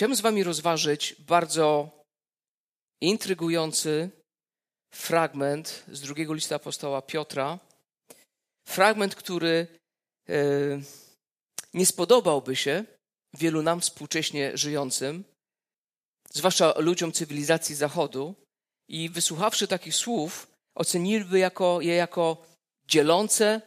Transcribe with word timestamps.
Chciałbym 0.00 0.16
z 0.16 0.20
Wami 0.20 0.44
rozważyć 0.44 1.14
bardzo 1.18 1.90
intrygujący 3.00 4.10
fragment 4.94 5.84
z 5.92 6.00
drugiego 6.00 6.34
listu 6.34 6.54
apostoła 6.54 7.02
Piotra. 7.02 7.58
Fragment, 8.68 9.14
który 9.14 9.66
e, 10.28 10.34
nie 11.74 11.86
spodobałby 11.86 12.56
się 12.56 12.84
wielu 13.34 13.62
nam 13.62 13.80
współcześnie 13.80 14.56
żyjącym, 14.56 15.24
zwłaszcza 16.30 16.74
ludziom 16.76 17.12
cywilizacji 17.12 17.74
Zachodu, 17.74 18.34
i 18.88 19.08
wysłuchawszy 19.08 19.68
takich 19.68 19.94
słów, 19.94 20.46
oceniliby 20.74 21.38
jako, 21.38 21.80
je 21.80 21.94
jako 21.94 22.46
dzielące, 22.86 23.60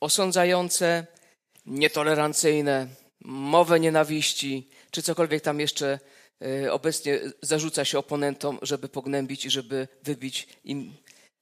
osądzające, 0.00 1.06
nietolerancyjne, 1.66 2.88
mowę 3.24 3.80
nienawiści, 3.80 4.68
czy 4.90 5.02
cokolwiek 5.02 5.42
tam 5.42 5.60
jeszcze 5.60 5.98
e, 6.44 6.72
obecnie 6.72 7.20
zarzuca 7.42 7.84
się 7.84 7.98
oponentom, 7.98 8.58
żeby 8.62 8.88
pognębić 8.88 9.44
i 9.44 9.50
żeby 9.50 9.88
wybić 10.02 10.48
im 10.64 10.96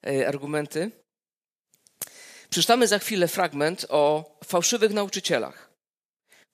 e, 0.06 0.28
argumenty. 0.28 0.90
Przeczytamy 2.50 2.86
za 2.86 2.98
chwilę 2.98 3.28
fragment 3.28 3.86
o 3.88 4.36
fałszywych 4.44 4.92
nauczycielach, 4.92 5.70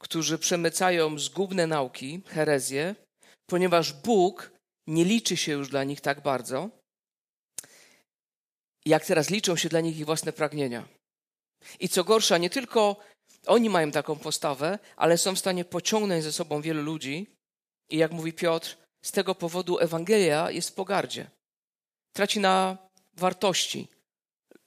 którzy 0.02 0.38
przemycają 0.38 1.18
zgubne 1.18 1.66
nauki, 1.66 2.23
herezje, 2.27 2.95
ponieważ 3.46 3.93
Bóg 3.93 4.51
nie 4.87 5.04
liczy 5.04 5.37
się 5.37 5.52
już 5.52 5.68
dla 5.68 5.84
nich 5.84 6.01
tak 6.01 6.23
bardzo, 6.23 6.70
jak 8.87 9.06
teraz 9.06 9.30
liczą 9.30 9.56
się 9.56 9.68
dla 9.68 9.80
nich 9.80 9.98
ich 9.98 10.06
własne 10.06 10.32
pragnienia. 10.32 10.88
I 11.80 11.88
co 11.88 12.04
gorsza, 12.04 12.38
nie 12.38 12.51
tylko 12.51 12.96
oni 13.46 13.70
mają 13.70 13.90
taką 13.90 14.16
postawę, 14.16 14.78
ale 14.96 15.18
są 15.18 15.34
w 15.34 15.38
stanie 15.38 15.64
pociągnąć 15.64 16.24
ze 16.24 16.32
sobą 16.32 16.60
wielu 16.60 16.82
ludzi. 16.82 17.26
I 17.90 17.96
jak 17.96 18.12
mówi 18.12 18.32
Piotr, 18.32 18.76
z 19.02 19.12
tego 19.12 19.34
powodu 19.34 19.78
Ewangelia 19.78 20.50
jest 20.50 20.70
w 20.70 20.74
pogardzie. 20.74 21.30
Traci 22.12 22.40
na 22.40 22.78
wartości. 23.14 23.88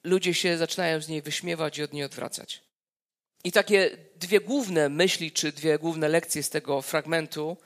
Ludzie 0.03 0.34
się 0.34 0.58
zaczynają 0.58 1.02
z 1.02 1.08
niej 1.08 1.22
wyśmiewać 1.22 1.78
i 1.78 1.84
od 1.84 1.94
niej 1.94 2.03
odwracać. 2.03 2.64
I 3.44 3.52
takie 3.52 3.97
dwie 4.16 4.39
główne 4.39 4.89
myśli, 4.89 5.31
czy 5.31 5.52
dwie 5.52 5.80
główne 5.80 6.08
lekcje 6.09 6.44
z 6.44 6.50
tego 6.50 6.81
fragmentu, 6.81 7.58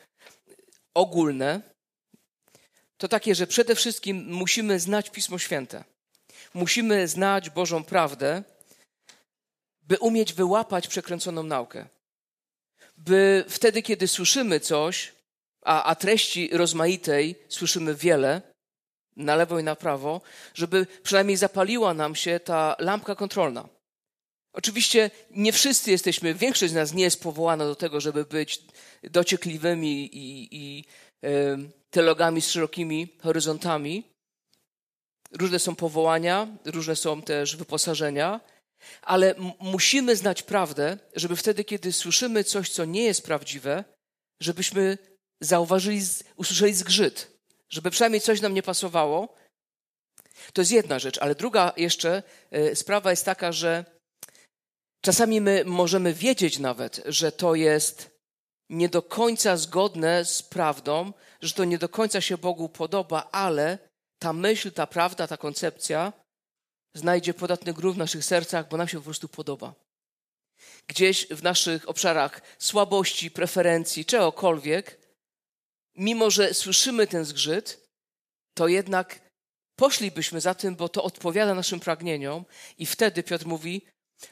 ogólne, 0.93 1.61
to 2.97 3.07
takie, 3.07 3.35
że 3.35 3.47
przede 3.47 3.75
wszystkim 3.75 4.25
musimy 4.27 4.79
znać 4.79 5.09
Pismo 5.09 5.39
Święte. 5.39 5.83
Musimy 6.53 7.07
znać 7.07 7.49
Bożą 7.49 7.83
prawdę, 7.83 8.43
by 9.81 9.99
umieć 9.99 10.33
wyłapać 10.33 10.87
przekręconą 10.87 11.43
naukę. 11.43 11.87
By 12.97 13.45
wtedy, 13.49 13.81
kiedy 13.81 14.07
słyszymy 14.07 14.59
coś, 14.59 15.13
a, 15.61 15.83
a 15.83 15.95
treści 15.95 16.49
rozmaitej 16.53 17.35
słyszymy 17.49 17.95
wiele, 17.95 18.41
na 19.15 19.35
lewo 19.35 19.59
i 19.59 19.63
na 19.63 19.75
prawo, 19.75 20.21
żeby 20.53 20.87
przynajmniej 21.03 21.37
zapaliła 21.37 21.93
nam 21.93 22.15
się 22.15 22.39
ta 22.39 22.75
lampka 22.79 23.15
kontrolna. 23.15 23.69
Oczywiście 24.53 25.11
nie 25.31 25.53
wszyscy 25.53 25.91
jesteśmy, 25.91 26.33
większość 26.33 26.71
z 26.71 26.75
nas 26.75 26.93
nie 26.93 27.03
jest 27.03 27.23
powołana 27.23 27.65
do 27.65 27.75
tego, 27.75 28.01
żeby 28.01 28.25
być 28.25 28.61
dociekliwymi 29.03 30.17
i, 30.17 30.47
i 30.51 30.85
y, 31.23 31.29
teologami 31.89 32.41
z 32.41 32.49
szerokimi 32.49 33.07
horyzontami. 33.21 34.03
Różne 35.39 35.59
są 35.59 35.75
powołania, 35.75 36.47
różne 36.65 36.95
są 36.95 37.21
też 37.21 37.55
wyposażenia, 37.55 38.39
ale 39.01 39.35
musimy 39.59 40.15
znać 40.15 40.43
prawdę, 40.43 40.97
żeby 41.15 41.35
wtedy, 41.35 41.63
kiedy 41.63 41.93
słyszymy 41.93 42.43
coś, 42.43 42.69
co 42.69 42.85
nie 42.85 43.03
jest 43.03 43.25
prawdziwe, 43.25 43.83
żebyśmy 44.41 44.97
zauważyli, 45.41 46.01
usłyszeli 46.35 46.73
zgrzyt, 46.73 47.31
żeby 47.69 47.91
przynajmniej 47.91 48.21
coś 48.21 48.41
nam 48.41 48.53
nie 48.53 48.63
pasowało. 48.63 49.35
To 50.53 50.61
jest 50.61 50.71
jedna 50.71 50.99
rzecz, 50.99 51.17
ale 51.17 51.35
druga 51.35 51.73
jeszcze 51.77 52.23
e, 52.51 52.75
sprawa 52.75 53.11
jest 53.11 53.25
taka, 53.25 53.51
że 53.51 53.85
czasami 55.01 55.41
my 55.41 55.63
możemy 55.65 56.13
wiedzieć 56.13 56.59
nawet, 56.59 57.01
że 57.05 57.31
to 57.31 57.55
jest 57.55 58.11
nie 58.69 58.89
do 58.89 59.01
końca 59.01 59.57
zgodne 59.57 60.25
z 60.25 60.43
prawdą, 60.43 61.13
że 61.41 61.53
to 61.53 61.65
nie 61.65 61.77
do 61.77 61.89
końca 61.89 62.21
się 62.21 62.37
Bogu 62.37 62.69
podoba, 62.69 63.29
ale 63.31 63.77
ta 64.19 64.33
myśl, 64.33 64.71
ta 64.71 64.87
prawda, 64.87 65.27
ta 65.27 65.37
koncepcja 65.37 66.13
znajdzie 66.93 67.33
podatny 67.33 67.73
grób 67.73 67.95
w 67.95 67.97
naszych 67.97 68.25
sercach, 68.25 68.69
bo 68.69 68.77
nam 68.77 68.87
się 68.87 68.97
po 68.97 69.03
prostu 69.03 69.27
podoba. 69.27 69.73
Gdzieś 70.87 71.27
w 71.27 71.43
naszych 71.43 71.89
obszarach 71.89 72.41
słabości, 72.59 73.31
preferencji, 73.31 74.05
czegokolwiek, 74.05 74.97
mimo 75.95 76.29
że 76.29 76.53
słyszymy 76.53 77.07
ten 77.07 77.25
zgrzyt, 77.25 77.89
to 78.53 78.67
jednak 78.67 79.19
poszlibyśmy 79.75 80.41
za 80.41 80.55
tym, 80.55 80.75
bo 80.75 80.89
to 80.89 81.03
odpowiada 81.03 81.53
naszym 81.53 81.79
pragnieniom, 81.79 82.45
i 82.77 82.85
wtedy 82.85 83.23
Piotr 83.23 83.45
mówi: 83.45 83.81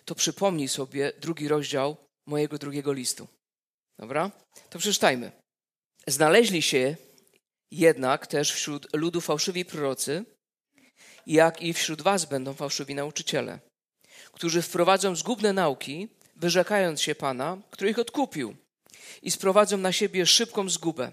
To 0.05 0.15
przypomnij 0.15 0.67
sobie 0.67 1.13
drugi 1.17 1.47
rozdział 1.47 1.97
mojego 2.27 2.57
drugiego 2.57 2.93
listu. 2.93 3.27
Dobra? 3.99 4.31
To 4.69 4.79
przeczytajmy. 4.79 5.31
Znaleźli 6.07 6.61
się 6.61 6.95
jednak 7.71 8.27
też 8.27 8.53
wśród 8.53 8.87
ludu 8.93 9.21
fałszywi 9.21 9.65
prorocy, 9.65 10.25
jak 11.29 11.61
i 11.61 11.73
wśród 11.73 12.01
was 12.01 12.25
będą 12.25 12.53
fałszywi 12.53 12.95
nauczyciele, 12.95 13.59
którzy 14.31 14.61
wprowadzą 14.61 15.15
zgubne 15.15 15.53
nauki, 15.53 16.07
wyrzekając 16.35 17.01
się 17.01 17.15
Pana, 17.15 17.57
który 17.71 17.89
ich 17.89 17.99
odkupił 17.99 18.55
i 19.21 19.31
sprowadzą 19.31 19.77
na 19.77 19.91
siebie 19.91 20.25
szybką 20.25 20.69
zgubę. 20.69 21.11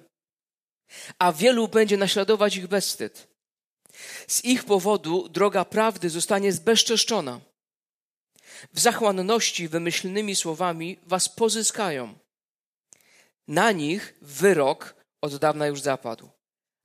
A 1.19 1.33
wielu 1.33 1.69
będzie 1.69 1.97
naśladować 1.97 2.57
ich 2.57 2.67
bezwstyd. 2.67 3.29
Z 4.27 4.45
ich 4.45 4.65
powodu 4.65 5.29
droga 5.29 5.65
prawdy 5.65 6.11
zostanie 6.11 6.53
zbezczeszczona. 6.53 7.41
W 8.73 8.81
zachłanności 8.81 9.69
wymyślnymi 9.69 10.37
słowami 10.37 10.99
was 11.07 11.29
pozyskają. 11.29 12.19
Na 13.49 13.73
nich 13.73 14.15
wyrok 14.23 14.95
od 15.21 15.37
dawna 15.37 15.67
już 15.67 15.81
zapadł, 15.81 16.31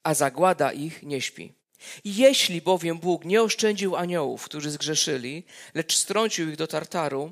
a 0.03 0.13
zagłada 0.13 0.73
ich 0.73 1.03
nie 1.03 1.21
śpi. 1.21 1.60
Jeśli 2.05 2.61
bowiem 2.61 2.99
Bóg 2.99 3.25
nie 3.25 3.41
oszczędził 3.41 3.95
aniołów, 3.95 4.43
którzy 4.43 4.71
zgrzeszyli, 4.71 5.43
lecz 5.73 5.95
strącił 5.95 6.49
ich 6.49 6.55
do 6.55 6.67
tartaru 6.67 7.31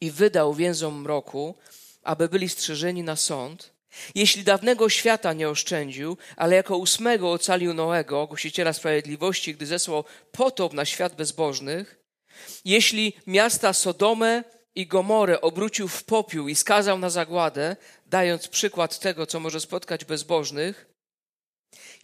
i 0.00 0.10
wydał 0.10 0.54
więzom 0.54 1.00
mroku, 1.00 1.54
aby 2.02 2.28
byli 2.28 2.48
strzeżeni 2.48 3.02
na 3.02 3.16
sąd, 3.16 3.72
jeśli 4.14 4.44
dawnego 4.44 4.88
świata 4.88 5.32
nie 5.32 5.48
oszczędził, 5.48 6.16
ale 6.36 6.56
jako 6.56 6.76
ósmego 6.76 7.32
ocalił 7.32 7.74
Noego, 7.74 8.26
głosiciela 8.26 8.72
sprawiedliwości, 8.72 9.54
gdy 9.54 9.66
zesłał 9.66 10.04
potop 10.32 10.72
na 10.72 10.84
świat 10.84 11.14
bezbożnych, 11.14 12.00
jeśli 12.64 13.12
miasta 13.26 13.72
Sodomę 13.72 14.44
i 14.74 14.86
Gomorę 14.86 15.40
obrócił 15.40 15.88
w 15.88 16.04
popiół 16.04 16.48
i 16.48 16.54
skazał 16.54 16.98
na 16.98 17.10
zagładę, 17.10 17.76
dając 18.06 18.48
przykład 18.48 18.98
tego, 18.98 19.26
co 19.26 19.40
może 19.40 19.60
spotkać 19.60 20.04
bezbożnych, 20.04 20.89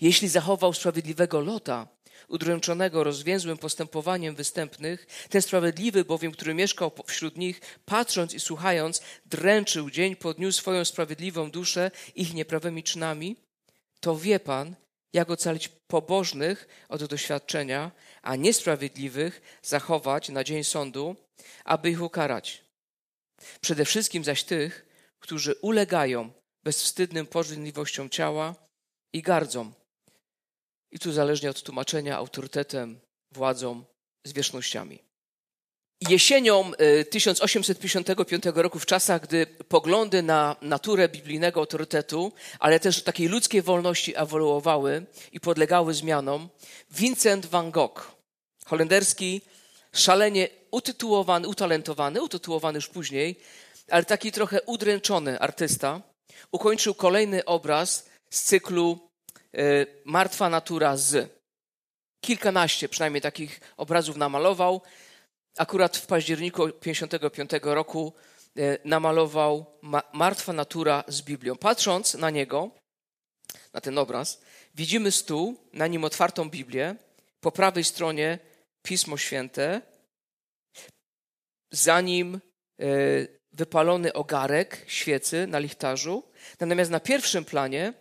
jeśli 0.01 0.29
zachował 0.29 0.73
sprawiedliwego 0.73 1.41
Lota, 1.41 1.89
udręczonego 2.29 3.05
rozwięzłym 3.05 3.59
postępowaniem 3.59 4.35
występnych, 4.35 5.07
ten 5.31 5.43
sprawiedliwy 5.43 6.05
bowiem, 6.05 6.33
który 6.33 6.55
mieszkał 6.55 6.93
wśród 7.07 7.37
nich, 7.37 7.61
patrząc 7.85 8.35
i 8.35 8.41
słuchając, 8.41 9.03
dręczył 9.27 9.91
dzień 9.91 10.17
po 10.17 10.35
dniu 10.35 10.53
swoją 10.53 10.85
sprawiedliwą 10.85 11.51
duszę 11.51 11.91
ich 12.15 12.35
nieprawymi 12.35 12.83
czynami, 12.83 13.37
to 14.01 14.17
wie 14.17 14.41
Pan, 14.41 14.77
jak 15.13 15.31
ocalić 15.31 15.69
pobożnych 15.69 16.69
od 16.89 17.05
doświadczenia, 17.05 17.91
a 18.23 18.37
niesprawiedliwych 18.37 19.59
zachować 19.63 20.29
na 20.29 20.45
dzień 20.45 20.65
sądu, 20.65 21.17
aby 21.65 21.91
ich 21.91 22.03
ukarać. 22.03 22.65
Przede 23.61 23.85
wszystkim 23.85 24.25
zaś 24.25 24.45
tych, 24.45 24.87
którzy 25.19 25.55
ulegają 25.55 26.31
bezwstydnym 26.65 27.27
pożądliwościom 27.27 28.11
ciała 28.11 28.66
i 29.13 29.23
gardzą 29.23 29.73
i 30.91 30.99
tu 30.99 31.13
zależnie 31.13 31.51
od 31.51 31.63
tłumaczenia 31.63 32.17
autorytetem, 32.17 33.01
władzą, 33.33 33.85
zwierzchnościami. 34.25 35.03
Jesienią 36.09 36.73
1855 37.11 38.47
y, 38.47 38.53
roku, 38.53 38.79
w 38.79 38.87
czasach, 38.87 39.23
gdy 39.23 39.47
poglądy 39.47 40.23
na 40.23 40.57
naturę 40.63 41.09
biblijnego 41.09 41.61
autorytetu, 41.61 42.33
ale 42.59 42.81
też 42.81 43.03
takiej 43.03 43.29
ludzkiej 43.29 43.63
wolności 43.63 44.13
ewoluowały 44.17 45.07
i 45.33 45.41
podlegały 45.41 45.95
zmianom, 45.95 46.49
Vincent 46.91 47.47
van 47.47 47.71
Gogh, 47.71 48.13
holenderski, 48.67 49.41
szalenie 49.93 50.49
utytułowany, 50.71 51.49
utalentowany, 51.49 52.23
utytułowany 52.23 52.77
już 52.77 52.89
później, 52.89 53.41
ale 53.91 54.05
taki 54.05 54.33
trochę 54.33 54.63
udręczony 54.63 55.41
artysta, 55.41 56.03
ukończył 56.51 56.95
kolejny 56.95 57.45
obraz 57.45 58.09
z 58.31 58.43
cyklu 58.43 59.07
E, 59.57 59.87
martwa 60.05 60.49
natura 60.49 60.97
z. 60.97 61.37
Kilkanaście 62.21 62.89
przynajmniej 62.89 63.23
takich 63.23 63.61
obrazów 63.77 64.17
namalował. 64.17 64.83
Akurat 65.59 65.97
w 65.97 66.07
październiku 66.07 66.73
1955 66.73 67.65
roku 67.75 68.13
namalował 68.85 69.67
martwa 70.13 70.53
natura 70.53 71.05
z 71.09 71.23
Biblią. 71.23 71.57
Patrząc 71.57 72.15
na 72.15 72.31
niego, 72.31 72.71
na 73.73 73.81
ten 73.81 73.99
obraz, 73.99 74.41
widzimy 74.75 75.13
stół, 75.13 75.57
na 75.73 75.87
nim 75.87 76.05
otwartą 76.05 76.51
Biblię, 76.51 76.95
po 77.41 77.53
prawej 77.53 77.85
stronie 77.85 78.39
Pismo 78.83 79.17
Święte, 79.17 79.81
za 81.73 82.01
nim 82.01 82.41
e, 82.81 82.87
wypalony 83.53 84.13
ogarek 84.13 84.85
świecy 84.87 85.47
na 85.47 85.59
lichtarzu. 85.59 86.23
Natomiast 86.61 86.91
na 86.91 87.01
pierwszym 87.01 87.45
planie 87.45 87.93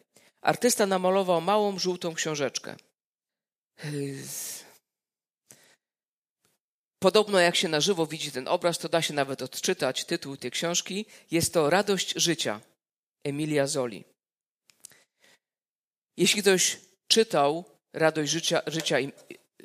artysta 0.45 0.85
namalował 0.85 1.41
małą 1.41 1.79
żółtą 1.79 2.13
książeczkę. 2.13 2.75
Podobno 6.99 7.39
jak 7.39 7.55
się 7.55 7.67
na 7.67 7.81
żywo 7.81 8.07
widzi 8.07 8.31
ten 8.31 8.47
obraz, 8.47 8.77
to 8.77 8.89
da 8.89 9.01
się 9.01 9.13
nawet 9.13 9.41
odczytać 9.41 10.05
tytuł 10.05 10.37
tej 10.37 10.51
książki. 10.51 11.05
Jest 11.31 11.53
to 11.53 11.69
Radość 11.69 12.13
życia 12.15 12.61
Emilia 13.23 13.67
Zoli. 13.67 14.03
Jeśli 16.17 16.41
ktoś 16.41 16.77
czytał 17.07 17.65
Radość 17.93 18.31
życia, 18.31 18.61
życia 18.67 18.97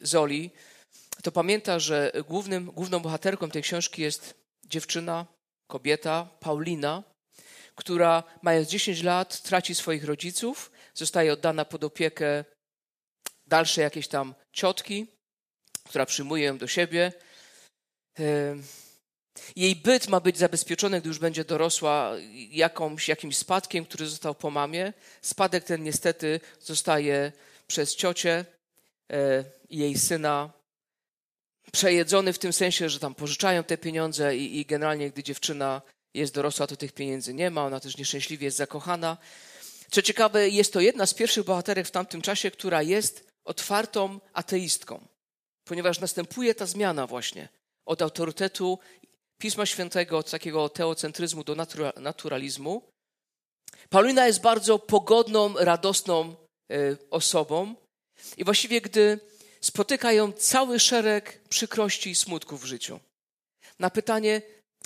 Zoli, 0.02 0.50
to 1.22 1.32
pamięta, 1.32 1.78
że 1.78 2.12
głównym, 2.28 2.66
główną 2.66 3.00
bohaterką 3.00 3.50
tej 3.50 3.62
książki 3.62 4.02
jest 4.02 4.34
dziewczyna, 4.64 5.26
kobieta, 5.66 6.28
Paulina, 6.40 7.02
która 7.80 8.22
mając 8.42 8.68
10 8.68 9.02
lat 9.02 9.42
traci 9.42 9.74
swoich 9.74 10.04
rodziców, 10.04 10.70
zostaje 10.94 11.32
oddana 11.32 11.64
pod 11.64 11.84
opiekę 11.84 12.44
dalszej 13.46 13.82
jakiejś 13.82 14.08
tam 14.08 14.34
ciotki, 14.52 15.06
która 15.88 16.06
przyjmuje 16.06 16.44
ją 16.44 16.58
do 16.58 16.66
siebie. 16.66 17.12
Jej 19.56 19.76
byt 19.76 20.08
ma 20.08 20.20
być 20.20 20.38
zabezpieczony, 20.38 21.00
gdy 21.00 21.08
już 21.08 21.18
będzie 21.18 21.44
dorosła, 21.44 22.12
jakąś, 22.50 23.08
jakimś 23.08 23.36
spadkiem, 23.36 23.84
który 23.84 24.06
został 24.06 24.34
po 24.34 24.50
mamie. 24.50 24.92
Spadek 25.22 25.64
ten 25.64 25.82
niestety 25.82 26.40
zostaje 26.60 27.32
przez 27.66 27.96
ciocię 27.96 28.44
e, 29.12 29.44
i 29.68 29.78
jej 29.78 29.98
syna 29.98 30.50
przejedzony 31.72 32.32
w 32.32 32.38
tym 32.38 32.52
sensie, 32.52 32.88
że 32.88 32.98
tam 32.98 33.14
pożyczają 33.14 33.64
te 33.64 33.78
pieniądze 33.78 34.36
i, 34.36 34.60
i 34.60 34.66
generalnie, 34.66 35.10
gdy 35.10 35.22
dziewczyna 35.22 35.82
jest 36.14 36.34
dorosła, 36.34 36.66
to 36.66 36.76
tych 36.76 36.92
pieniędzy 36.92 37.34
nie 37.34 37.50
ma, 37.50 37.64
ona 37.64 37.80
też 37.80 37.96
nieszczęśliwie 37.96 38.44
jest 38.44 38.56
zakochana. 38.56 39.16
Co 39.90 40.02
ciekawe, 40.02 40.48
jest 40.48 40.72
to 40.72 40.80
jedna 40.80 41.06
z 41.06 41.14
pierwszych 41.14 41.44
bohaterek 41.44 41.86
w 41.86 41.90
tamtym 41.90 42.22
czasie, 42.22 42.50
która 42.50 42.82
jest 42.82 43.30
otwartą 43.44 44.20
ateistką, 44.32 45.06
ponieważ 45.64 46.00
następuje 46.00 46.54
ta 46.54 46.66
zmiana 46.66 47.06
właśnie 47.06 47.48
od 47.86 48.02
autorytetu 48.02 48.78
Pisma 49.38 49.66
Świętego, 49.66 50.18
od 50.18 50.30
takiego 50.30 50.68
teocentryzmu 50.68 51.44
do 51.44 51.54
natura, 51.54 51.92
naturalizmu. 51.96 52.82
Paulina 53.88 54.26
jest 54.26 54.40
bardzo 54.40 54.78
pogodną, 54.78 55.54
radosną 55.54 56.34
y, 56.72 56.96
osobą 57.10 57.74
i 58.36 58.44
właściwie 58.44 58.80
gdy 58.80 59.20
spotyka 59.60 60.12
ją 60.12 60.32
cały 60.32 60.80
szereg 60.80 61.40
przykrości 61.48 62.10
i 62.10 62.14
smutków 62.14 62.62
w 62.62 62.64
życiu. 62.64 63.00
Na 63.78 63.90
pytanie, 63.90 64.42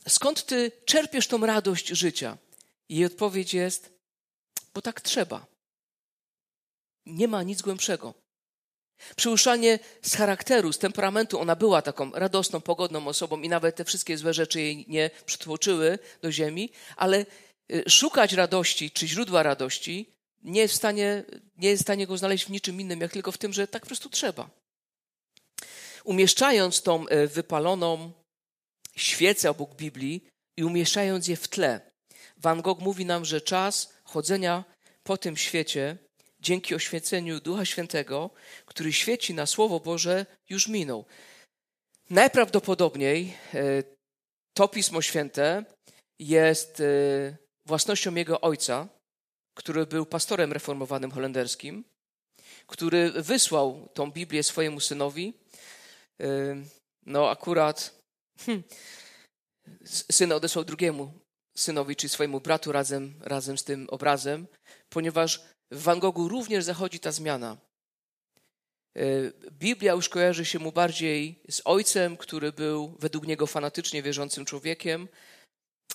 skąd 0.08 0.46
ty 0.46 0.72
czerpiesz 0.84 1.26
tą 1.26 1.46
radość 1.46 1.88
życia? 1.88 2.38
Jej 2.88 3.04
odpowiedź 3.04 3.54
jest, 3.54 3.92
bo 4.74 4.82
tak 4.82 5.00
trzeba. 5.00 5.46
Nie 7.06 7.28
ma 7.28 7.42
nic 7.42 7.62
głębszego. 7.62 8.14
Przyuszanie 9.16 9.78
z 10.02 10.14
charakteru, 10.14 10.72
z 10.72 10.78
temperamentu, 10.78 11.40
ona 11.40 11.56
była 11.56 11.82
taką 11.82 12.10
radosną, 12.10 12.60
pogodną 12.60 13.08
osobą 13.08 13.42
i 13.42 13.48
nawet 13.48 13.76
te 13.76 13.84
wszystkie 13.84 14.18
złe 14.18 14.34
rzeczy 14.34 14.60
jej 14.60 14.84
nie 14.88 15.10
przytłoczyły 15.26 15.98
do 16.22 16.32
ziemi, 16.32 16.72
ale 16.96 17.26
y, 17.72 17.84
szukać 17.88 18.32
radości 18.32 18.90
czy 18.90 19.08
źródła 19.08 19.42
radości 19.42 20.14
nie 20.42 20.60
jest 20.60 20.74
w 20.74 20.76
stanie, 20.76 21.24
nie 21.58 21.68
jest 21.68 21.82
w 21.82 21.86
stanie 21.86 22.06
go 22.06 22.18
znaleźć 22.18 22.44
w 22.44 22.50
niczym 22.50 22.80
innym, 22.80 23.00
jak 23.00 23.12
tylko 23.12 23.32
w 23.32 23.38
tym, 23.38 23.52
że 23.52 23.68
tak 23.68 23.82
po 23.82 23.86
prostu 23.86 24.10
trzeba. 24.10 24.50
Umieszczając 26.04 26.82
tą 26.82 27.08
y, 27.08 27.28
wypaloną 27.28 28.12
świecę 28.96 29.50
obok 29.50 29.74
Biblii 29.74 30.24
i 30.56 30.64
umieszczając 30.64 31.28
je 31.28 31.36
w 31.36 31.48
tle, 31.48 31.94
Van 32.36 32.62
Gogh 32.62 32.80
mówi 32.80 33.06
nam, 33.06 33.24
że 33.24 33.40
czas 33.40 33.94
chodzenia 34.04 34.64
po 35.02 35.16
tym 35.16 35.36
świecie 35.36 35.96
dzięki 36.40 36.74
oświeceniu 36.74 37.40
Ducha 37.40 37.64
Świętego, 37.64 38.30
który 38.66 38.92
świeci 38.92 39.34
na 39.34 39.46
Słowo 39.46 39.80
Boże, 39.80 40.26
już 40.48 40.68
minął. 40.68 41.04
Najprawdopodobniej 42.10 43.34
e, 43.54 43.82
to 44.54 44.68
Pismo 44.68 45.02
Święte 45.02 45.64
jest 46.18 46.80
e, 46.80 46.84
własnością 47.66 48.14
jego 48.14 48.40
ojca, 48.40 48.88
który 49.54 49.86
był 49.86 50.06
pastorem 50.06 50.52
reformowanym 50.52 51.10
holenderskim, 51.10 51.84
który 52.66 53.10
wysłał 53.10 53.88
tą 53.94 54.10
Biblię 54.10 54.42
swojemu 54.42 54.80
synowi. 54.80 55.34
E, 56.20 56.26
no, 57.06 57.30
akurat 57.30 58.03
hmm, 58.38 58.62
syn 59.84 60.32
odesłał 60.32 60.64
drugiemu 60.64 61.12
synowi, 61.56 61.96
czy 61.96 62.08
swojemu 62.08 62.40
bratu 62.40 62.72
razem, 62.72 63.14
razem 63.20 63.58
z 63.58 63.64
tym 63.64 63.88
obrazem, 63.90 64.46
ponieważ 64.88 65.42
w 65.72 65.82
Van 65.82 66.00
Goghu 66.00 66.28
również 66.28 66.64
zachodzi 66.64 67.00
ta 67.00 67.12
zmiana. 67.12 67.56
E, 68.96 69.02
Biblia 69.50 69.92
już 69.92 70.08
kojarzy 70.08 70.44
się 70.44 70.58
mu 70.58 70.72
bardziej 70.72 71.42
z 71.50 71.62
ojcem, 71.64 72.16
który 72.16 72.52
był 72.52 72.96
według 72.98 73.26
niego 73.26 73.46
fanatycznie 73.46 74.02
wierzącym 74.02 74.44
człowiekiem, 74.44 75.08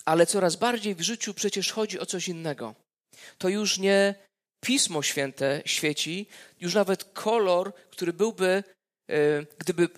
ale 0.06 0.26
coraz 0.26 0.56
bardziej 0.56 0.96
w 0.96 1.02
życiu 1.02 1.34
przecież 1.34 1.72
chodzi 1.72 2.00
o 2.00 2.06
coś 2.06 2.28
innego. 2.28 2.76
To 3.38 3.50
już 3.50 3.78
nie 3.78 4.16
Pismo 4.66 5.02
Święte 5.04 5.62
świeci, 5.66 6.28
już 6.60 6.74
nawet 6.74 7.04
kolor, 7.04 7.74
który 7.92 8.14
byłby, 8.14 8.64
e, 9.10 9.46
gdyby 9.58 9.90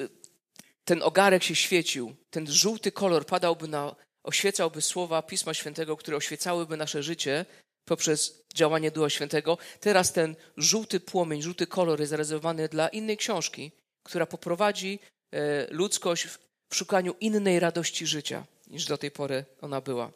ten 0.91 1.03
ogarek 1.03 1.43
się 1.43 1.55
świecił, 1.55 2.15
ten 2.29 2.51
żółty 2.51 2.91
kolor 2.91 3.25
padałby 3.25 3.67
na, 3.67 3.95
oświecałby 4.23 4.81
słowa 4.81 5.21
Pisma 5.21 5.53
Świętego, 5.53 5.97
które 5.97 6.17
oświecałyby 6.17 6.77
nasze 6.77 7.03
życie, 7.03 7.45
poprzez 7.85 8.43
działanie 8.53 8.91
Ducha 8.91 9.09
Świętego. 9.09 9.57
Teraz 9.79 10.13
ten 10.13 10.35
żółty 10.57 10.99
płomień, 10.99 11.41
żółty 11.41 11.67
kolor 11.67 11.99
jest 11.99 12.09
zarezerwowany 12.09 12.69
dla 12.69 12.87
innej 12.87 13.17
książki, 13.17 13.71
która 14.03 14.25
poprowadzi 14.25 14.99
e, 15.31 15.67
ludzkość 15.73 16.27
w 16.69 16.75
szukaniu 16.75 17.15
innej 17.19 17.59
radości 17.59 18.07
życia, 18.07 18.43
niż 18.67 18.85
do 18.85 18.97
tej 18.97 19.11
pory 19.11 19.45
ona 19.61 19.81
była. 19.81 20.11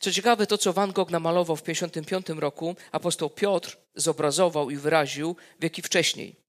Co 0.00 0.12
ciekawe, 0.12 0.46
to 0.46 0.58
co 0.58 0.72
Van 0.72 0.92
Gogh 0.92 1.10
namalował 1.10 1.56
w 1.56 1.62
1955 1.62 2.40
roku, 2.40 2.76
apostoł 2.92 3.30
Piotr 3.30 3.76
zobrazował 3.94 4.70
i 4.70 4.76
wyraził 4.76 5.36
wieki 5.60 5.82
wcześniej. 5.82 6.43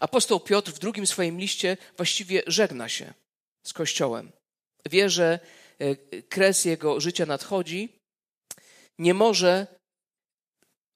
Apostoł 0.00 0.40
Piotr 0.40 0.72
w 0.72 0.78
drugim 0.78 1.06
swoim 1.06 1.38
liście 1.38 1.76
właściwie 1.96 2.42
żegna 2.46 2.88
się 2.88 3.14
z 3.66 3.72
Kościołem. 3.72 4.32
Wie, 4.90 5.10
że 5.10 5.38
e, 5.78 6.22
kres 6.22 6.64
jego 6.64 7.00
życia 7.00 7.26
nadchodzi 7.26 7.88
nie 8.98 9.14
może 9.14 9.66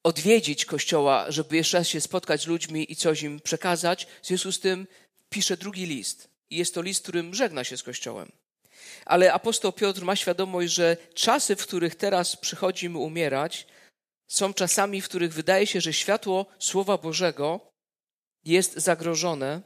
odwiedzić 0.02 0.64
kościoła, 0.64 1.30
żeby 1.30 1.56
jeszcze 1.56 1.78
raz 1.78 1.88
się 1.88 2.00
spotkać 2.00 2.42
z 2.42 2.46
ludźmi 2.46 2.92
i 2.92 2.96
coś 2.96 3.22
im 3.22 3.40
przekazać. 3.40 4.06
W 4.22 4.26
związku 4.26 4.52
z 4.52 4.60
tym 4.60 4.86
pisze 5.28 5.56
drugi 5.56 5.86
list. 5.86 6.28
I 6.50 6.56
jest 6.56 6.74
to 6.74 6.82
list, 6.82 7.02
którym 7.02 7.34
żegna 7.34 7.64
się 7.64 7.76
z 7.76 7.82
kościołem. 7.82 8.32
Ale 9.04 9.32
apostoł 9.32 9.72
Piotr 9.72 10.02
ma 10.02 10.16
świadomość, 10.16 10.72
że 10.72 10.96
czasy, 11.14 11.56
w 11.56 11.66
których 11.66 11.94
teraz 11.94 12.36
przychodzimy 12.36 12.98
umierać, 12.98 13.66
są 14.28 14.54
czasami, 14.54 15.00
w 15.00 15.08
których 15.08 15.32
wydaje 15.32 15.66
się, 15.66 15.80
że 15.80 15.92
światło 15.92 16.46
Słowa 16.58 16.98
Bożego 16.98 17.60
jest 18.48 18.74
zagrożone 18.74 19.62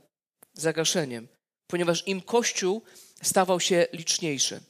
zagaszeniem, 0.55 1.29
ponieważ 1.67 2.09
im 2.09 2.21
Kościół 2.21 2.83
stawał 3.23 3.61
się 3.61 3.87
liczniejszy. 3.93 4.61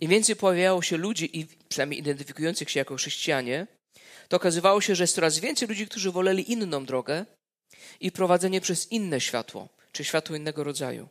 Im 0.00 0.10
więcej 0.10 0.36
pojawiało 0.36 0.82
się 0.82 0.96
ludzi, 0.96 1.38
i 1.38 1.46
przynajmniej 1.68 2.00
identyfikujących 2.00 2.70
się 2.70 2.80
jako 2.80 2.96
chrześcijanie, 2.96 3.66
to 4.28 4.36
okazywało 4.36 4.80
się, 4.80 4.94
że 4.94 5.02
jest 5.04 5.14
coraz 5.14 5.38
więcej 5.38 5.68
ludzi, 5.68 5.86
którzy 5.86 6.12
woleli 6.12 6.52
inną 6.52 6.84
drogę 6.84 7.26
i 8.00 8.12
prowadzenie 8.12 8.60
przez 8.60 8.92
inne 8.92 9.20
światło, 9.20 9.68
czy 9.92 10.04
światło 10.04 10.36
innego 10.36 10.64
rodzaju. 10.64 11.08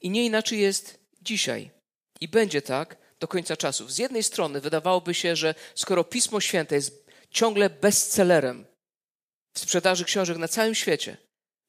I 0.00 0.10
nie 0.10 0.26
inaczej 0.26 0.60
jest 0.60 0.98
dzisiaj. 1.22 1.70
I 2.20 2.28
będzie 2.28 2.62
tak 2.62 2.96
do 3.20 3.28
końca 3.28 3.56
czasów. 3.56 3.92
Z 3.92 3.98
jednej 3.98 4.22
strony 4.22 4.60
wydawałoby 4.60 5.14
się, 5.14 5.36
że 5.36 5.54
skoro 5.74 6.04
Pismo 6.04 6.40
Święte 6.40 6.74
jest 6.74 7.06
ciągle 7.30 7.70
bestsellerem 7.70 8.71
w 9.54 9.58
sprzedaży 9.58 10.04
książek 10.04 10.38
na 10.38 10.48
całym 10.48 10.74
świecie, 10.74 11.16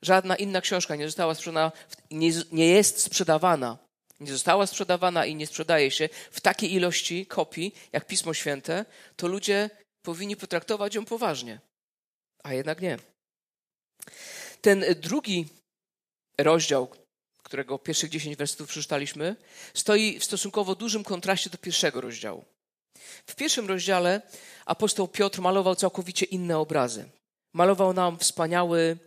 żadna 0.02 0.36
inna 0.36 0.62
książka 0.62 0.96
nie 0.96 1.06
została 1.06 1.36
sprzedana, 1.36 1.72
nie, 2.12 2.32
nie 2.52 2.68
jest 2.68 3.02
sprzedawana 3.02 3.78
nie 4.20 4.32
została 4.32 4.68
sprzedawana 4.68 5.26
i 5.26 5.36
nie 5.36 5.48
sprzedaje 5.48 5.92
się 5.92 6.10
w 6.32 6.42
takiej 6.42 6.74
ilości 6.74 7.26
kopii 7.26 7.76
jak 7.92 8.08
Pismo 8.08 8.34
Święte, 8.34 8.86
to 9.16 9.28
ludzie 9.28 9.70
powinni 10.02 10.36
potraktować 10.36 10.96
ją 10.96 11.06
poważnie. 11.06 11.60
A 12.44 12.54
jednak 12.54 12.82
nie. 12.82 12.98
Ten 14.62 14.86
drugi 15.02 15.48
rozdział 16.38 16.88
którego 17.44 17.80
pierwszych 17.80 18.10
dziesięć 18.10 18.36
wersetów 18.36 18.70
przeczytaliśmy, 18.70 19.36
stoi 19.74 20.20
w 20.20 20.26
stosunkowo 20.26 20.76
dużym 20.76 21.04
kontraście 21.04 21.50
do 21.50 21.58
pierwszego 21.58 22.02
rozdziału. 22.02 22.46
W 23.28 23.36
pierwszym 23.36 23.68
rozdziale 23.68 24.22
apostoł 24.66 25.08
Piotr 25.08 25.42
malował 25.42 25.76
całkowicie 25.76 26.26
inne 26.26 26.58
obrazy. 26.58 27.10
Malował 27.54 27.94
nam 27.94 28.20
wspaniały 28.20 28.98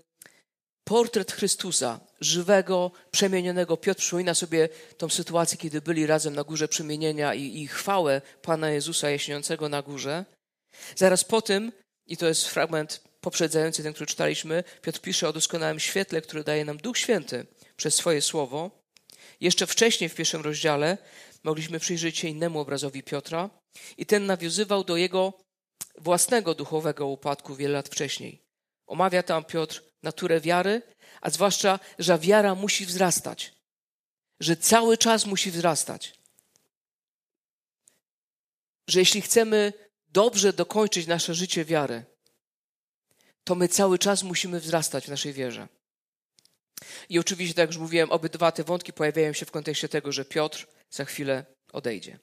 portret 0.84 1.32
Chrystusa, 1.32 2.00
żywego, 2.20 2.90
przemienionego. 3.10 3.76
Piotr 3.76 4.00
przypomina 4.00 4.34
sobie 4.34 4.68
tą 4.96 5.08
sytuację, 5.08 5.58
kiedy 5.58 5.80
byli 5.80 6.06
razem 6.06 6.34
na 6.34 6.44
górze 6.44 6.68
przemienienia 6.68 7.34
i, 7.34 7.60
i 7.60 7.66
chwałę 7.66 8.22
Pana 8.42 8.70
Jezusa 8.70 9.10
jaśniejącego 9.10 9.68
na 9.68 9.82
górze. 9.82 10.24
Zaraz 10.96 11.24
po 11.24 11.42
tym, 11.42 11.72
i 12.06 12.16
to 12.16 12.26
jest 12.26 12.48
fragment 12.48 13.00
poprzedzający 13.20 13.82
ten, 13.82 13.92
który 13.92 14.06
czytaliśmy, 14.06 14.64
Piotr 14.82 15.00
pisze 15.00 15.28
o 15.28 15.32
doskonałym 15.32 15.80
świetle, 15.80 16.22
które 16.22 16.44
daje 16.44 16.64
nam 16.64 16.76
Duch 16.76 16.98
Święty 16.98 17.46
przez 17.76 17.94
swoje 17.94 18.22
słowo. 18.22 18.70
Jeszcze 19.40 19.66
wcześniej 19.66 20.10
w 20.10 20.14
pierwszym 20.14 20.42
rozdziale 20.42 20.98
mogliśmy 21.44 21.80
przyjrzeć 21.80 22.18
się 22.18 22.28
innemu 22.28 22.60
obrazowi 22.60 23.02
Piotra 23.02 23.50
i 23.98 24.06
ten 24.06 24.26
nawiązywał 24.26 24.84
do 24.84 24.96
jego 24.96 25.32
własnego 25.98 26.54
duchowego 26.54 27.06
upadku 27.06 27.56
wiele 27.56 27.74
lat 27.74 27.88
wcześniej. 27.88 28.42
Omawia 28.86 29.22
tam 29.22 29.44
Piotr 29.44 29.82
naturę 30.02 30.40
wiary, 30.40 30.82
a 31.20 31.30
zwłaszcza, 31.30 31.80
że 31.98 32.18
wiara 32.18 32.54
musi 32.54 32.86
wzrastać, 32.86 33.54
że 34.40 34.56
cały 34.56 34.98
czas 34.98 35.26
musi 35.26 35.50
wzrastać. 35.50 36.14
Że 38.88 38.98
jeśli 38.98 39.20
chcemy 39.20 39.72
dobrze 40.08 40.52
dokończyć 40.52 41.06
nasze 41.06 41.34
życie 41.34 41.64
wiary, 41.64 42.04
to 43.44 43.54
my 43.54 43.68
cały 43.68 43.98
czas 43.98 44.22
musimy 44.22 44.60
wzrastać 44.60 45.06
w 45.06 45.08
naszej 45.08 45.32
wierze. 45.32 45.68
I 47.08 47.18
oczywiście, 47.18 47.54
tak 47.54 47.62
jak 47.62 47.70
już 47.70 47.78
mówiłem, 47.78 48.12
obydwa 48.12 48.52
te 48.52 48.64
wątki 48.64 48.92
pojawiają 48.92 49.32
się 49.32 49.46
w 49.46 49.50
kontekście 49.50 49.88
tego, 49.88 50.12
że 50.12 50.24
Piotr 50.24 50.66
za 50.90 51.04
chwilę 51.04 51.44
odejdzie. 51.72 52.18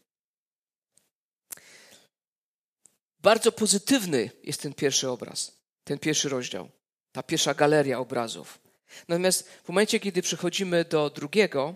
Bardzo 3.24 3.52
pozytywny 3.52 4.32
jest 4.44 4.62
ten 4.62 4.74
pierwszy 4.74 5.10
obraz, 5.10 5.58
ten 5.84 6.00
pierwszy 6.00 6.30
rozdział, 6.30 6.70
ta 7.12 7.24
pierwsza 7.24 7.54
galeria 7.54 8.00
obrazów. 8.00 8.60
Natomiast 9.08 9.50
w 9.50 9.68
momencie, 9.68 10.00
kiedy 10.00 10.22
przechodzimy 10.22 10.86
do 10.86 11.10
drugiego, 11.10 11.76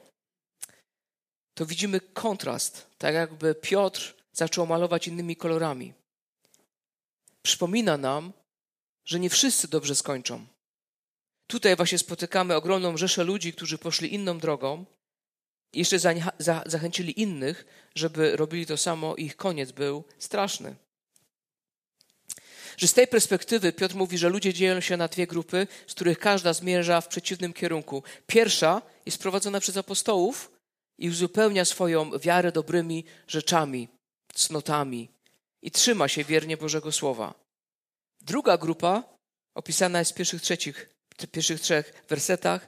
to 1.54 1.66
widzimy 1.66 2.00
kontrast, 2.00 2.88
tak 2.98 3.14
jakby 3.14 3.56
Piotr 3.56 4.16
zaczął 4.34 4.68
malować 4.68 5.08
innymi 5.08 5.36
kolorami. 5.36 5.94
Przypomina 7.42 7.98
nam, 7.98 8.34
że 9.06 9.20
nie 9.20 9.30
wszyscy 9.30 9.68
dobrze 9.68 9.96
skończą. 9.96 10.48
Tutaj 11.48 11.76
właśnie 11.76 11.98
spotykamy 11.98 12.56
ogromną 12.56 12.98
rzeszę 12.98 13.24
ludzi, 13.24 13.54
którzy 13.54 13.78
poszli 13.78 14.14
inną 14.14 14.40
drogą 14.40 14.86
i 15.74 15.80
jeszcze 15.80 16.00
zachęcili 16.66 17.22
innych, 17.22 17.66
żeby 17.96 18.36
robili 18.36 18.66
to 18.66 18.78
samo, 18.78 19.16
i 19.16 19.26
ich 19.26 19.36
koniec 19.36 19.72
był 19.72 20.04
straszny. 20.20 20.76
Że 22.78 22.88
z 22.88 22.94
tej 22.94 23.08
perspektywy 23.08 23.74
Piotr 23.74 23.96
mówi, 23.96 24.18
że 24.18 24.30
ludzie 24.30 24.54
dzielą 24.54 24.82
się 24.82 24.98
na 24.98 25.08
dwie 25.08 25.28
grupy, 25.28 25.68
z 25.88 25.94
których 25.94 26.20
każda 26.20 26.54
zmierza 26.54 27.02
w 27.02 27.08
przeciwnym 27.08 27.54
kierunku. 27.54 28.04
Pierwsza 28.28 28.82
jest 29.06 29.18
prowadzona 29.18 29.60
przez 29.60 29.78
apostołów 29.78 30.52
i 30.98 31.10
uzupełnia 31.10 31.66
swoją 31.66 32.20
wiarę 32.20 32.52
dobrymi 32.52 33.06
rzeczami, 33.28 33.88
cnotami 34.34 35.10
i 35.62 35.72
trzyma 35.72 36.08
się 36.08 36.24
wiernie 36.24 36.58
Bożego 36.58 36.92
Słowa. 36.92 37.34
Druga 38.22 38.58
grupa, 38.58 39.04
opisana 39.56 40.00
jest 40.00 40.12
w 40.12 40.16
pierwszych, 40.16 40.42
trzecich, 40.42 40.90
pierwszych 41.32 41.62
trzech 41.62 42.04
wersetach, 42.10 42.68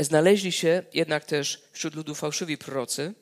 znaleźli 0.00 0.52
się 0.52 0.82
jednak 0.94 1.24
też 1.24 1.62
wśród 1.72 1.94
ludu 1.94 2.14
fałszywi 2.14 2.58
prorocy, 2.58 3.14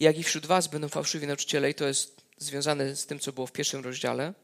jak 0.00 0.18
i 0.18 0.22
wśród 0.22 0.46
was 0.46 0.68
będą 0.68 0.88
fałszywi 0.88 1.26
nauczyciele, 1.26 1.70
i 1.70 1.74
to 1.74 1.86
jest 1.86 2.20
związane 2.36 2.96
z 2.96 3.06
tym, 3.06 3.18
co 3.18 3.32
było 3.32 3.46
w 3.46 3.52
pierwszym 3.52 3.84
rozdziale, 3.84 4.34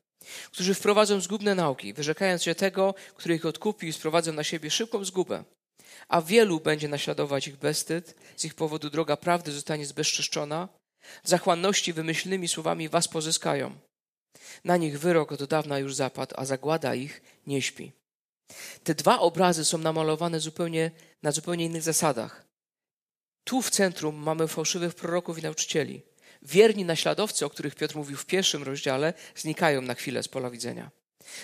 którzy 0.52 0.74
wprowadzą 0.74 1.20
zgubne 1.20 1.54
nauki, 1.54 1.94
wyrzekając 1.94 2.42
się 2.42 2.54
tego, 2.54 2.94
który 3.14 3.34
ich 3.34 3.46
odkupił 3.46 3.88
i 3.88 3.92
sprowadzą 3.92 4.32
na 4.32 4.44
siebie 4.44 4.70
szybką 4.70 5.04
zgubę. 5.04 5.44
A 6.08 6.22
wielu 6.22 6.60
będzie 6.60 6.88
naśladować 6.88 7.48
ich 7.48 7.56
bezstyd, 7.56 8.14
z 8.36 8.44
ich 8.44 8.54
powodu 8.54 8.90
droga 8.90 9.16
prawdy 9.16 9.52
zostanie 9.52 9.86
zbezczeszczona, 9.86 10.68
zachłanności 11.24 11.92
wymyślnymi 11.92 12.48
słowami 12.48 12.88
was 12.88 13.08
pozyskają. 13.08 13.78
Na 14.64 14.76
nich 14.76 14.98
wyrok 15.00 15.32
od 15.32 15.44
dawna 15.44 15.78
już 15.78 15.94
zapadł, 15.94 16.34
a 16.36 16.44
zagłada 16.44 16.94
ich 16.94 17.22
nie 17.46 17.62
śpi. 17.62 17.92
Te 18.84 18.94
dwa 18.94 19.18
obrazy 19.18 19.64
są 19.64 19.78
namalowane 19.78 20.40
zupełnie, 20.40 20.90
na 21.22 21.32
zupełnie 21.32 21.64
innych 21.64 21.82
zasadach. 21.82 22.44
Tu 23.44 23.62
w 23.62 23.70
centrum 23.70 24.16
mamy 24.16 24.48
fałszywych 24.48 24.94
proroków 24.94 25.38
i 25.38 25.42
nauczycieli. 25.42 26.02
Wierni 26.48 26.84
naśladowcy, 26.84 27.46
o 27.46 27.50
których 27.50 27.74
Piotr 27.74 27.96
mówił 27.96 28.16
w 28.16 28.26
pierwszym 28.26 28.62
rozdziale, 28.62 29.14
znikają 29.36 29.82
na 29.82 29.94
chwilę 29.94 30.22
z 30.22 30.28
pola 30.28 30.50
widzenia. 30.50 30.90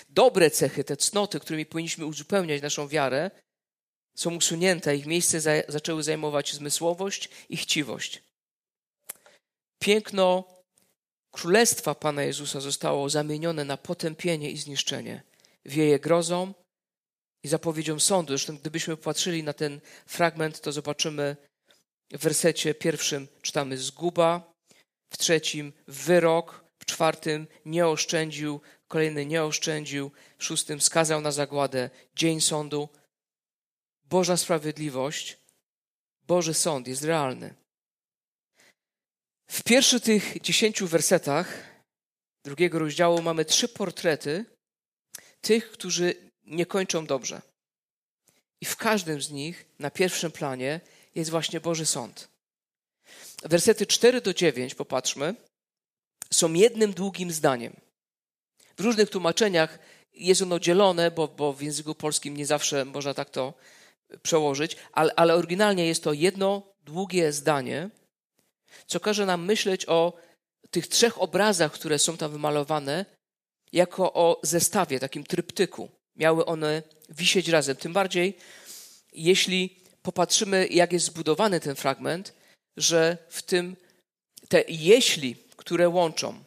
Dobre 0.09 0.51
cechy, 0.51 0.83
te 0.83 0.97
cnoty, 0.97 1.39
którymi 1.39 1.65
powinniśmy 1.65 2.05
uzupełniać 2.05 2.61
naszą 2.61 2.87
wiarę, 2.87 3.31
są 4.15 4.35
usunięte, 4.35 4.95
ich 4.95 5.05
miejsce 5.05 5.41
za, 5.41 5.51
zaczęły 5.67 6.03
zajmować 6.03 6.53
zmysłowość 6.53 7.29
i 7.49 7.57
chciwość. 7.57 8.23
Piękno 9.79 10.43
królestwa 11.31 11.95
Pana 11.95 12.23
Jezusa 12.23 12.59
zostało 12.59 13.09
zamienione 13.09 13.65
na 13.65 13.77
potępienie 13.77 14.51
i 14.51 14.57
zniszczenie. 14.57 15.23
Wieje 15.65 15.99
grozą 15.99 16.53
i 17.43 17.47
zapowiedzią 17.47 17.99
sądu. 17.99 18.33
Zresztą 18.33 18.57
gdybyśmy 18.57 18.97
patrzyli 18.97 19.43
na 19.43 19.53
ten 19.53 19.81
fragment, 20.05 20.61
to 20.61 20.71
zobaczymy 20.71 21.35
w 22.11 22.17
wersecie 22.17 22.75
pierwszym 22.75 23.27
czytamy 23.41 23.77
zguba, 23.77 24.54
w 25.15 25.17
trzecim 25.17 25.73
wyrok, 25.87 26.65
w 26.79 26.85
czwartym 26.85 27.47
nie 27.65 27.87
oszczędził, 27.87 28.61
kolejny 28.87 29.25
nie 29.25 29.43
oszczędził, 29.43 30.11
w 30.37 30.43
szóstym 30.43 30.81
skazał 30.81 31.21
na 31.21 31.31
zagładę, 31.31 31.89
dzień 32.15 32.41
sądu. 32.41 32.89
Boża 34.03 34.37
sprawiedliwość, 34.37 35.37
Boży 36.27 36.53
sąd 36.53 36.87
jest 36.87 37.03
realny. 37.03 37.55
W 39.47 39.63
pierwszych 39.63 40.03
tych 40.03 40.41
dziesięciu 40.41 40.87
wersetach 40.87 41.47
drugiego 42.45 42.79
rozdziału 42.79 43.21
mamy 43.21 43.45
trzy 43.45 43.67
portrety 43.67 44.45
tych, 45.41 45.71
którzy 45.71 46.15
nie 46.45 46.65
kończą 46.65 47.05
dobrze. 47.05 47.41
I 48.61 48.65
w 48.65 48.75
każdym 48.75 49.21
z 49.21 49.31
nich 49.31 49.65
na 49.79 49.91
pierwszym 49.91 50.31
planie 50.31 50.81
jest 51.15 51.31
właśnie 51.31 51.59
Boży 51.59 51.85
Sąd. 51.85 52.34
Wersety 53.43 53.85
4 53.85 54.21
do 54.21 54.33
9, 54.33 54.75
popatrzmy, 54.75 55.35
są 56.33 56.53
jednym 56.53 56.93
długim 56.93 57.31
zdaniem. 57.31 57.75
W 58.77 58.81
różnych 58.81 59.09
tłumaczeniach 59.09 59.79
jest 60.13 60.41
ono 60.41 60.59
dzielone, 60.59 61.11
bo, 61.11 61.27
bo 61.27 61.53
w 61.53 61.61
języku 61.61 61.95
polskim 61.95 62.37
nie 62.37 62.45
zawsze 62.45 62.85
można 62.85 63.13
tak 63.13 63.29
to 63.29 63.53
przełożyć, 64.21 64.77
ale, 64.91 65.13
ale 65.15 65.35
oryginalnie 65.35 65.87
jest 65.87 66.03
to 66.03 66.13
jedno 66.13 66.61
długie 66.83 67.31
zdanie, 67.31 67.89
co 68.87 68.99
każe 68.99 69.25
nam 69.25 69.45
myśleć 69.45 69.85
o 69.85 70.13
tych 70.71 70.87
trzech 70.87 71.21
obrazach, 71.21 71.71
które 71.71 71.99
są 71.99 72.17
tam 72.17 72.31
wymalowane, 72.31 73.05
jako 73.71 74.13
o 74.13 74.39
zestawie, 74.43 74.99
takim 74.99 75.23
tryptyku. 75.23 75.89
Miały 76.15 76.45
one 76.45 76.83
wisieć 77.09 77.47
razem. 77.47 77.75
Tym 77.75 77.93
bardziej, 77.93 78.37
jeśli 79.13 79.79
popatrzymy, 80.01 80.67
jak 80.67 80.93
jest 80.93 81.05
zbudowany 81.05 81.59
ten 81.59 81.75
fragment, 81.75 82.33
że 82.77 83.17
w 83.29 83.41
tym 83.43 83.75
te 84.49 84.63
jeśli, 84.67 85.35
które 85.55 85.89
łączą, 85.89 86.43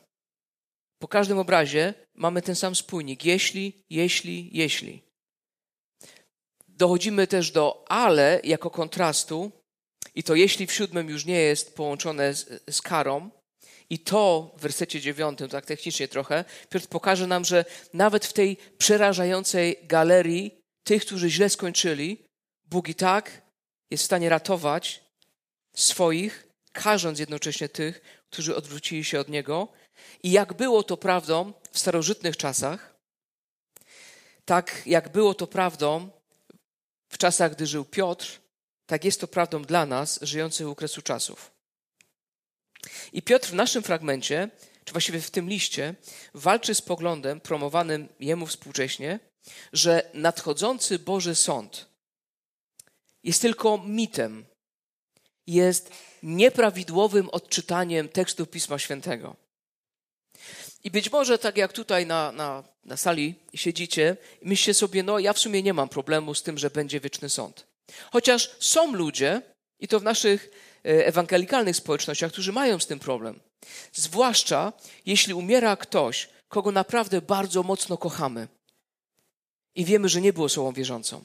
po 0.99 1.09
każdym 1.09 1.39
obrazie 1.39 1.95
mamy 2.15 2.43
ten 2.43 2.57
sam 2.57 2.75
spójnik. 2.75 3.25
Jeśli, 3.25 3.73
jeśli, 3.91 4.51
jeśli. 4.53 5.03
Dochodzimy 6.69 7.27
też 7.27 7.51
do 7.51 7.85
ale 7.89 8.41
jako 8.45 8.71
kontrastu, 8.71 9.51
i 10.15 10.23
to 10.23 10.35
jeśli 10.35 10.67
w 10.67 10.73
siódmym 10.73 11.09
już 11.09 11.25
nie 11.25 11.41
jest 11.41 11.75
połączone 11.75 12.35
z, 12.35 12.63
z 12.71 12.83
karą, 12.83 13.31
i 13.91 13.99
to 13.99 14.55
w 14.57 14.61
wersecie 14.61 15.01
dziewiątym, 15.01 15.49
tak 15.49 15.67
technicznie 15.67 16.09
trochę, 16.09 16.45
Piotr 16.71 16.87
pokaże 16.87 17.27
nam, 17.27 17.45
że 17.45 17.65
nawet 17.95 18.27
w 18.27 18.33
tej 18.33 18.57
przerażającej 18.79 19.77
galerii 19.83 20.61
tych, 20.85 21.07
którzy 21.07 21.31
źle 21.31 21.51
skończyli, 21.51 22.25
Bóg 22.65 22.89
i 22.89 22.95
tak 22.95 23.43
jest 23.91 24.03
w 24.03 24.07
stanie 24.07 24.29
ratować 24.29 25.05
swoich, 25.81 26.49
karząc 26.73 27.19
jednocześnie 27.19 27.69
tych, 27.69 28.01
którzy 28.31 28.57
odwrócili 28.57 29.05
się 29.05 29.21
od 29.21 29.29
Niego. 29.29 29.69
I 30.23 30.31
jak 30.31 30.55
było 30.55 30.83
to 30.83 30.97
prawdą 30.97 31.53
w 31.73 31.79
starożytnych 31.79 32.37
czasach, 32.37 32.95
tak 34.45 34.83
jak 34.87 35.13
było 35.13 35.35
to 35.35 35.47
prawdą 35.47 36.11
w 37.09 37.19
czasach, 37.19 37.55
gdy 37.55 37.67
żył 37.67 37.85
Piotr, 37.85 38.41
tak 38.87 39.05
jest 39.05 39.21
to 39.21 39.29
prawdą 39.29 39.63
dla 39.63 39.87
nas, 39.87 40.19
żyjących 40.23 40.69
u 40.69 40.75
kresu 40.75 41.03
czasów. 41.03 41.51
I 43.13 43.23
Piotr 43.23 43.49
w 43.49 43.55
naszym 43.55 43.83
fragmencie, 43.83 44.51
czy 44.85 44.93
właściwie 44.93 45.21
w 45.21 45.31
tym 45.31 45.49
liście, 45.49 45.95
walczy 46.35 46.75
z 46.75 46.83
poglądem 46.83 47.41
promowanym 47.41 48.09
jemu 48.21 48.47
współcześnie, 48.47 49.21
że 49.73 50.11
nadchodzący 50.15 50.99
Boży 50.99 51.35
Sąd 51.35 51.89
jest 53.25 53.43
tylko 53.43 53.79
mitem. 53.79 54.47
Jest 55.49 55.91
nieprawidłowym 56.23 57.31
odczytaniem 57.31 58.09
tekstu 58.09 58.47
Pisma 58.47 58.79
Świętego. 58.79 59.37
I 60.85 60.91
być 60.91 61.13
może 61.13 61.39
tak 61.39 61.57
jak 61.57 61.73
tutaj 61.73 62.07
na, 62.07 62.33
na, 62.33 62.65
na 62.85 62.97
sali 62.97 63.35
siedzicie, 63.55 64.17
myślicie 64.43 64.75
sobie, 64.75 65.03
no 65.03 65.19
ja 65.19 65.33
w 65.33 65.39
sumie 65.39 65.63
nie 65.63 65.75
mam 65.75 65.89
problemu 65.89 66.35
z 66.35 66.43
tym, 66.43 66.59
że 66.59 66.71
będzie 66.71 67.01
wieczny 67.01 67.29
sąd. 67.29 67.67
Chociaż 68.11 68.51
są 68.61 68.93
ludzie, 68.93 69.43
i 69.81 69.89
to 69.89 70.01
w 70.01 70.03
naszych 70.03 70.51
e, 70.85 71.07
ewangelikalnych 71.07 71.77
społecznościach, 71.77 72.33
którzy 72.33 72.53
mają 72.53 72.79
z 72.79 72.87
tym 72.87 72.99
problem. 72.99 73.41
Zwłaszcza 73.93 74.73
jeśli 75.07 75.35
umiera 75.35 75.77
ktoś, 75.77 76.29
kogo 76.49 76.73
naprawdę 76.73 77.23
bardzo 77.23 77.63
mocno 77.63 77.97
kochamy 77.97 78.49
i 79.75 79.85
wiemy, 79.85 80.09
że 80.09 80.21
nie 80.21 80.33
było 80.33 80.47
osobą 80.47 80.73
wierzącą. 80.73 81.25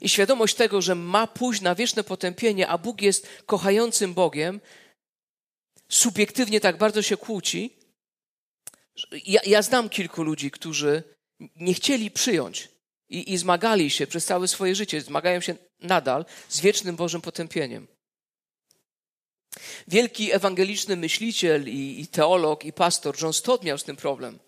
I 0.00 0.08
świadomość 0.08 0.54
tego, 0.54 0.82
że 0.82 0.94
ma 0.94 1.26
pójść 1.26 1.60
na 1.60 1.74
wieczne 1.74 2.04
potępienie, 2.04 2.68
a 2.68 2.78
Bóg 2.78 3.02
jest 3.02 3.28
kochającym 3.46 4.14
Bogiem, 4.14 4.60
subiektywnie 5.88 6.60
tak 6.60 6.78
bardzo 6.78 7.02
się 7.02 7.16
kłóci. 7.16 7.76
Ja, 9.26 9.40
ja 9.46 9.62
znam 9.62 9.88
kilku 9.88 10.22
ludzi, 10.22 10.50
którzy 10.50 11.02
nie 11.56 11.74
chcieli 11.74 12.10
przyjąć 12.10 12.68
i, 13.08 13.32
i 13.32 13.38
zmagali 13.38 13.90
się 13.90 14.06
przez 14.06 14.24
całe 14.24 14.48
swoje 14.48 14.74
życie, 14.74 15.00
zmagają 15.00 15.40
się 15.40 15.54
nadal 15.80 16.24
z 16.48 16.60
wiecznym 16.60 16.96
Bożym 16.96 17.20
potępieniem. 17.20 17.86
Wielki 19.88 20.32
ewangeliczny 20.32 20.96
myśliciel 20.96 21.68
i, 21.68 22.00
i 22.00 22.06
teolog 22.06 22.64
i 22.64 22.72
pastor 22.72 23.22
John 23.22 23.32
Stott 23.32 23.64
miał 23.64 23.78
z 23.78 23.84
tym 23.84 23.96
problem. 23.96 24.38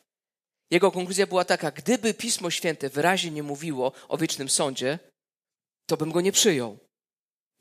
Jego 0.70 0.90
konkluzja 0.90 1.26
była 1.26 1.44
taka: 1.44 1.70
gdyby 1.70 2.14
Pismo 2.14 2.50
Święte 2.50 2.88
wyraźnie 2.88 3.30
nie 3.30 3.42
mówiło 3.42 3.92
o 4.08 4.18
wiecznym 4.18 4.48
sądzie, 4.48 4.98
to 5.88 5.96
bym 5.96 6.12
go 6.12 6.20
nie 6.20 6.32
przyjął. 6.32 6.78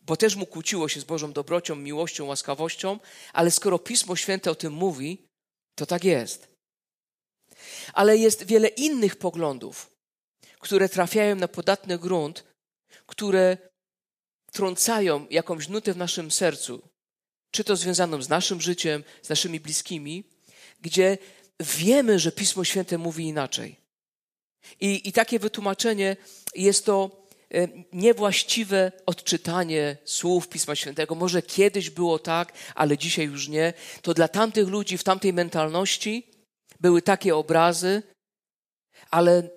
Bo 0.04 0.18
też 0.18 0.36
mu 0.36 0.46
kłóciło 0.46 0.90
się 0.90 1.00
z 1.00 1.04
Bożą 1.04 1.34
dobrocią, 1.34 1.76
miłością, 1.76 2.26
łaskawością, 2.26 3.00
ale 3.34 3.52
skoro 3.52 3.80
Pismo 3.80 4.16
Święte 4.16 4.52
o 4.52 4.56
tym 4.56 4.74
mówi, 4.74 5.28
to 5.76 5.86
tak 5.86 6.04
jest. 6.04 6.48
Ale 7.94 8.18
jest 8.18 8.44
wiele 8.44 8.68
innych 8.68 9.16
poglądów, 9.16 9.92
które 10.60 10.90
trafiają 10.90 11.36
na 11.36 11.48
podatny 11.48 12.00
grunt, 12.00 12.44
które 13.06 13.58
trącają 14.52 15.28
jakąś 15.30 15.68
nutę 15.68 15.94
w 15.94 15.98
naszym 15.98 16.32
sercu, 16.32 16.82
czy 17.52 17.64
to 17.64 17.76
związaną 17.76 18.22
z 18.22 18.30
naszym 18.30 18.62
życiem, 18.62 19.04
z 19.22 19.30
naszymi 19.30 19.60
bliskimi, 19.60 20.24
gdzie 20.82 21.18
wiemy, 21.60 22.20
że 22.20 22.32
Pismo 22.32 22.64
Święte 22.64 22.98
mówi 22.98 23.24
inaczej. 23.24 23.76
I, 24.80 25.10
i 25.10 25.12
takie 25.12 25.40
wytłumaczenie 25.40 26.18
jest 26.56 26.86
to 26.86 27.27
niewłaściwe 27.94 28.92
odczytanie 29.06 29.98
słów 30.06 30.50
Pisma 30.50 30.76
Świętego. 30.76 31.16
Może 31.16 31.42
kiedyś 31.42 31.90
było 31.90 32.20
tak, 32.20 32.54
ale 32.76 32.98
dzisiaj 32.98 33.26
już 33.26 33.48
nie. 33.48 33.74
To 34.02 34.14
dla 34.14 34.28
tamtych 34.28 34.68
ludzi 34.68 34.98
w 34.98 35.04
tamtej 35.04 35.34
mentalności 35.34 36.28
były 36.80 37.02
takie 37.02 37.36
obrazy, 37.36 38.04
ale 39.12 39.50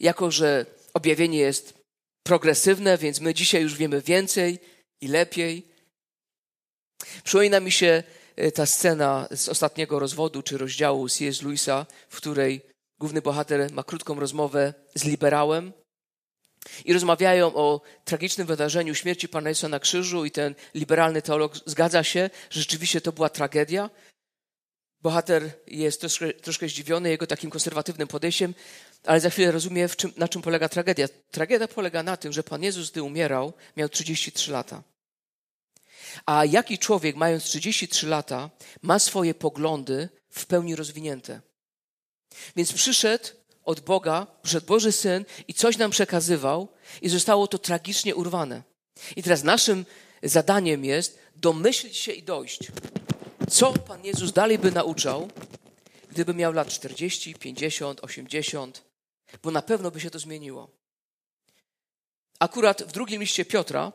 jako, 0.00 0.30
że 0.30 0.66
objawienie 0.94 1.38
jest 1.38 1.74
progresywne, 2.22 2.98
więc 2.98 3.20
my 3.20 3.34
dzisiaj 3.34 3.62
już 3.62 3.76
wiemy 3.76 4.02
więcej 4.02 4.58
i 5.00 5.08
lepiej. 5.08 5.68
Przypomina 7.24 7.60
mi 7.60 7.72
się 7.72 8.02
e, 8.36 8.52
ta 8.52 8.66
scena 8.66 9.28
z 9.30 9.48
ostatniego 9.48 9.98
rozwodu 9.98 10.42
czy 10.42 10.58
rozdziału 10.58 11.08
C.S. 11.08 11.42
Lewisa, 11.42 11.86
w 12.08 12.16
której 12.16 12.60
główny 12.98 13.22
bohater 13.22 13.72
ma 13.72 13.84
krótką 13.84 14.20
rozmowę 14.20 14.74
z 14.94 15.04
liberałem 15.04 15.72
i 16.84 16.92
rozmawiają 16.92 17.54
o 17.54 17.80
tragicznym 18.04 18.46
wydarzeniu 18.46 18.94
śmierci 18.94 19.28
Pana 19.28 19.48
Jezusa 19.48 19.68
na 19.68 19.80
krzyżu 19.80 20.24
i 20.24 20.30
ten 20.30 20.54
liberalny 20.74 21.22
teolog 21.22 21.56
zgadza 21.66 22.04
się, 22.04 22.30
że 22.50 22.60
rzeczywiście 22.60 23.00
to 23.00 23.12
była 23.12 23.28
tragedia. 23.28 23.90
Bohater 25.02 25.50
jest 25.66 26.00
troszkę, 26.00 26.32
troszkę 26.32 26.68
zdziwiony 26.68 27.08
jego 27.08 27.26
takim 27.26 27.50
konserwatywnym 27.50 28.08
podejściem, 28.08 28.54
ale 29.04 29.20
za 29.20 29.30
chwilę 29.30 29.52
rozumie, 29.52 29.88
czym, 29.88 30.12
na 30.16 30.28
czym 30.28 30.42
polega 30.42 30.68
tragedia. 30.68 31.08
Tragedia 31.30 31.68
polega 31.68 32.02
na 32.02 32.16
tym, 32.16 32.32
że 32.32 32.42
Pan 32.42 32.62
Jezus, 32.62 32.90
gdy 32.90 33.02
umierał, 33.02 33.52
miał 33.76 33.88
33 33.88 34.52
lata. 34.52 34.82
A 36.26 36.44
jaki 36.44 36.78
człowiek, 36.78 37.16
mając 37.16 37.44
33 37.44 38.06
lata, 38.06 38.50
ma 38.82 38.98
swoje 38.98 39.34
poglądy 39.34 40.08
w 40.30 40.46
pełni 40.46 40.76
rozwinięte? 40.76 41.40
Więc 42.56 42.72
przyszedł 42.72 43.28
od 43.68 43.80
Boga, 43.80 44.26
przyszedł 44.42 44.66
Boży 44.66 44.92
Syn 44.92 45.24
i 45.48 45.54
coś 45.54 45.78
nam 45.78 45.90
przekazywał, 45.90 46.68
i 47.02 47.08
zostało 47.08 47.46
to 47.46 47.58
tragicznie 47.58 48.14
urwane. 48.14 48.62
I 49.16 49.22
teraz 49.22 49.42
naszym 49.42 49.86
zadaniem 50.22 50.84
jest 50.84 51.18
domyślić 51.36 51.96
się 51.96 52.12
i 52.12 52.22
dojść. 52.22 52.60
Co 53.50 53.72
Pan 53.72 54.04
Jezus 54.04 54.32
dalej 54.32 54.58
by 54.58 54.70
nauczał, 54.70 55.28
gdyby 56.10 56.34
miał 56.34 56.52
lat 56.52 56.68
40, 56.68 57.34
50, 57.34 58.04
80, 58.04 58.84
bo 59.42 59.50
na 59.50 59.62
pewno 59.62 59.90
by 59.90 60.00
się 60.00 60.10
to 60.10 60.18
zmieniło. 60.18 60.70
Akurat 62.38 62.82
w 62.82 62.92
drugim 62.92 63.20
liście 63.20 63.44
Piotra 63.44 63.92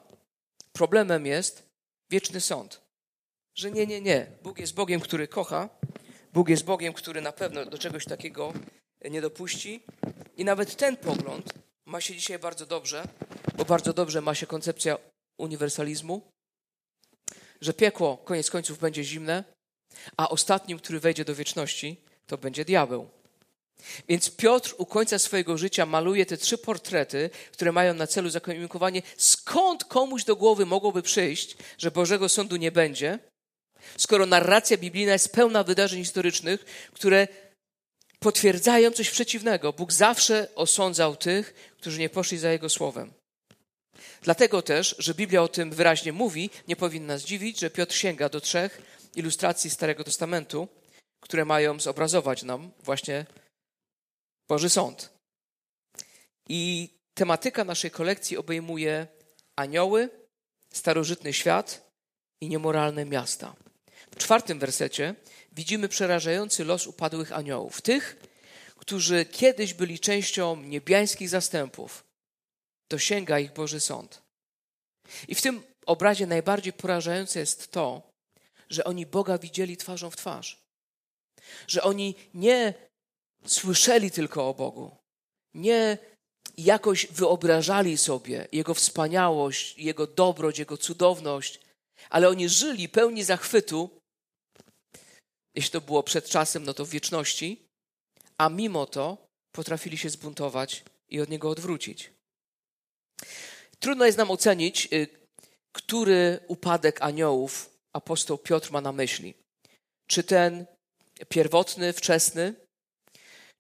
problemem 0.74 1.26
jest 1.26 1.64
wieczny 2.10 2.42
sąd. 2.42 2.82
Że 3.56 3.72
nie, 3.72 3.88
nie, 3.88 4.02
nie. 4.02 4.28
Bóg 4.44 4.60
jest 4.60 4.74
Bogiem, 4.74 5.00
który 5.00 5.28
kocha. 5.28 5.70
Bóg 6.34 6.50
jest 6.50 6.66
Bogiem, 6.66 6.94
który 6.94 7.22
na 7.22 7.32
pewno 7.32 7.66
do 7.66 7.78
czegoś 7.78 8.06
takiego 8.06 8.54
nie 9.10 9.22
dopuści. 9.22 9.84
I 10.38 10.46
nawet 10.46 10.76
ten 10.76 10.98
pogląd 10.98 11.54
ma 11.86 12.02
się 12.02 12.16
dzisiaj 12.16 12.40
bardzo 12.40 12.66
dobrze, 12.66 13.08
bo 13.58 13.66
bardzo 13.66 13.94
dobrze 13.94 14.22
ma 14.22 14.36
się 14.36 14.48
koncepcja 14.48 14.98
uniwersalizmu, 15.38 16.22
że 17.62 17.74
piekło 17.74 18.18
koniec 18.18 18.50
końców 18.50 18.80
będzie 18.80 19.04
zimne, 19.04 19.44
a 20.18 20.30
ostatnim, 20.30 20.78
który 20.78 21.00
wejdzie 21.00 21.26
do 21.26 21.36
wieczności, 21.36 22.02
to 22.28 22.38
będzie 22.38 22.66
diabeł. 22.66 23.10
Więc 24.08 24.36
Piotr 24.36 24.76
u 24.78 24.86
końca 24.86 25.20
swojego 25.20 25.58
życia 25.58 25.86
maluje 25.86 26.26
te 26.26 26.38
trzy 26.38 26.58
portrety, 26.58 27.30
które 27.52 27.72
mają 27.72 27.94
na 27.94 28.08
celu 28.08 28.30
zakomunikowanie, 28.30 29.02
skąd 29.18 29.86
komuś 29.86 30.24
do 30.24 30.36
głowy 30.36 30.66
mogłoby 30.66 31.02
przyjść, 31.02 31.58
że 31.78 31.92
Bożego 31.92 32.30
Sądu 32.30 32.56
nie 32.56 32.72
będzie, 32.72 33.20
skoro 33.98 34.26
narracja 34.26 34.78
biblijna 34.78 35.14
jest 35.14 35.34
pełna 35.34 35.64
wydarzeń 35.64 36.00
historycznych, 36.00 36.66
które 36.94 37.28
potwierdzają 38.24 38.92
coś 38.92 39.10
przeciwnego. 39.10 39.74
Bóg 39.74 39.94
zawsze 39.94 40.48
osądzał 40.56 41.16
tych, 41.16 41.54
którzy 41.78 42.00
nie 42.00 42.10
poszli 42.10 42.38
za 42.38 42.52
Jego 42.52 42.70
słowem. 42.70 43.14
Dlatego 44.22 44.62
też, 44.62 44.96
że 45.00 45.14
Biblia 45.14 45.42
o 45.42 45.48
tym 45.48 45.72
wyraźnie 45.72 46.14
mówi, 46.14 46.50
nie 46.68 46.76
powinna 46.76 47.18
zdziwić, 47.18 47.60
że 47.60 47.70
Piotr 47.70 47.96
sięga 47.96 48.30
do 48.30 48.42
trzech 48.42 48.82
ilustracji 49.16 49.70
Starego 49.70 50.04
Testamentu, 50.04 50.68
które 51.20 51.46
mają 51.46 51.80
zobrazować 51.80 52.44
nam 52.44 52.72
właśnie 52.84 53.26
Boży 54.48 54.70
Sąd. 54.70 55.10
I 56.50 56.90
tematyka 57.14 57.64
naszej 57.64 57.92
kolekcji 57.92 58.38
obejmuje 58.38 59.08
anioły, 59.56 60.10
starożytny 60.74 61.34
świat 61.34 61.92
i 62.42 62.50
niemoralne 62.50 63.06
miasta. 63.06 63.56
W 64.14 64.18
czwartym 64.18 64.60
wersecie 64.60 65.16
widzimy 65.52 65.90
przerażający 65.90 66.66
los 66.66 66.88
upadłych 66.88 67.32
aniołów. 67.32 67.82
Tych, 67.82 68.18
którzy 68.76 69.26
kiedyś 69.26 69.74
byli 69.74 70.00
częścią 70.00 70.56
niebiańskich 70.56 71.30
zastępów. 71.30 72.04
Dosięga 72.92 73.40
ich 73.40 73.54
Boży 73.54 73.80
Sąd. 73.80 74.22
I 75.28 75.36
w 75.36 75.42
tym 75.42 75.64
obrazie 75.86 76.28
najbardziej 76.28 76.74
porażające 76.74 77.40
jest 77.40 77.72
to, 77.72 78.12
że 78.70 78.84
oni 78.84 79.06
Boga 79.06 79.38
widzieli 79.38 79.78
twarzą 79.78 80.10
w 80.10 80.16
twarz. 80.16 80.64
Że 81.68 81.84
oni 81.84 82.16
nie 82.34 82.74
słyszeli 83.46 84.12
tylko 84.12 84.50
o 84.50 84.54
Bogu. 84.54 84.98
Nie 85.54 85.98
jakoś 86.58 87.08
wyobrażali 87.08 87.98
sobie 87.98 88.48
Jego 88.52 88.74
wspaniałość, 88.74 89.78
Jego 89.78 90.08
dobroć, 90.08 90.60
Jego 90.60 90.78
cudowność, 90.78 91.60
ale 92.10 92.30
oni 92.30 92.50
żyli 92.50 92.90
pełni 92.90 93.24
zachwytu, 93.24 94.03
jeśli 95.56 95.72
to 95.72 95.82
było 95.82 96.04
przed 96.04 96.30
czasem, 96.30 96.64
no 96.64 96.74
to 96.74 96.86
w 96.86 96.90
wieczności, 96.90 97.66
a 98.38 98.50
mimo 98.50 98.86
to 98.86 99.28
potrafili 99.52 99.98
się 99.98 100.10
zbuntować 100.10 100.84
i 101.10 101.22
od 101.22 101.30
Niego 101.30 101.50
odwrócić. 101.50 102.12
Trudno 103.80 104.06
jest 104.06 104.18
nam 104.18 104.32
ocenić, 104.32 104.88
y, 104.94 105.08
który 105.72 106.40
upadek 106.48 107.02
aniołów 107.02 107.70
apostoł 107.94 108.38
Piotr 108.38 108.72
ma 108.72 108.82
na 108.82 108.92
myśli. 108.92 109.34
Czy 110.08 110.24
ten 110.24 110.66
pierwotny, 111.30 111.94
wczesny, 111.94 112.54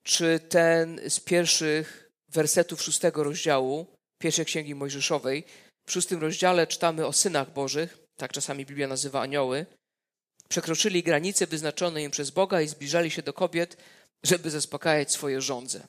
czy 0.03 0.39
ten 0.39 1.01
z 1.09 1.19
pierwszych 1.19 2.11
wersetów 2.29 2.81
szóstego 2.81 3.23
rozdziału 3.23 3.87
pierwszej 4.21 4.45
księgi 4.45 4.75
Mojżeszowej. 4.75 5.43
W 5.85 5.91
szóstym 5.91 6.21
rozdziale 6.21 6.67
czytamy 6.67 7.05
o 7.05 7.13
synach 7.13 7.53
Bożych, 7.53 7.97
tak 8.17 8.33
czasami 8.33 8.65
Biblia 8.65 8.87
nazywa 8.87 9.21
anioły. 9.21 9.65
Przekroczyli 10.49 11.03
granice 11.03 11.47
wyznaczone 11.47 12.03
im 12.03 12.11
przez 12.11 12.31
Boga 12.31 12.61
i 12.61 12.67
zbliżali 12.67 13.11
się 13.11 13.21
do 13.21 13.33
kobiet, 13.33 13.77
żeby 14.23 14.49
zaspokajać 14.49 15.11
swoje 15.11 15.41
żądze. 15.41 15.87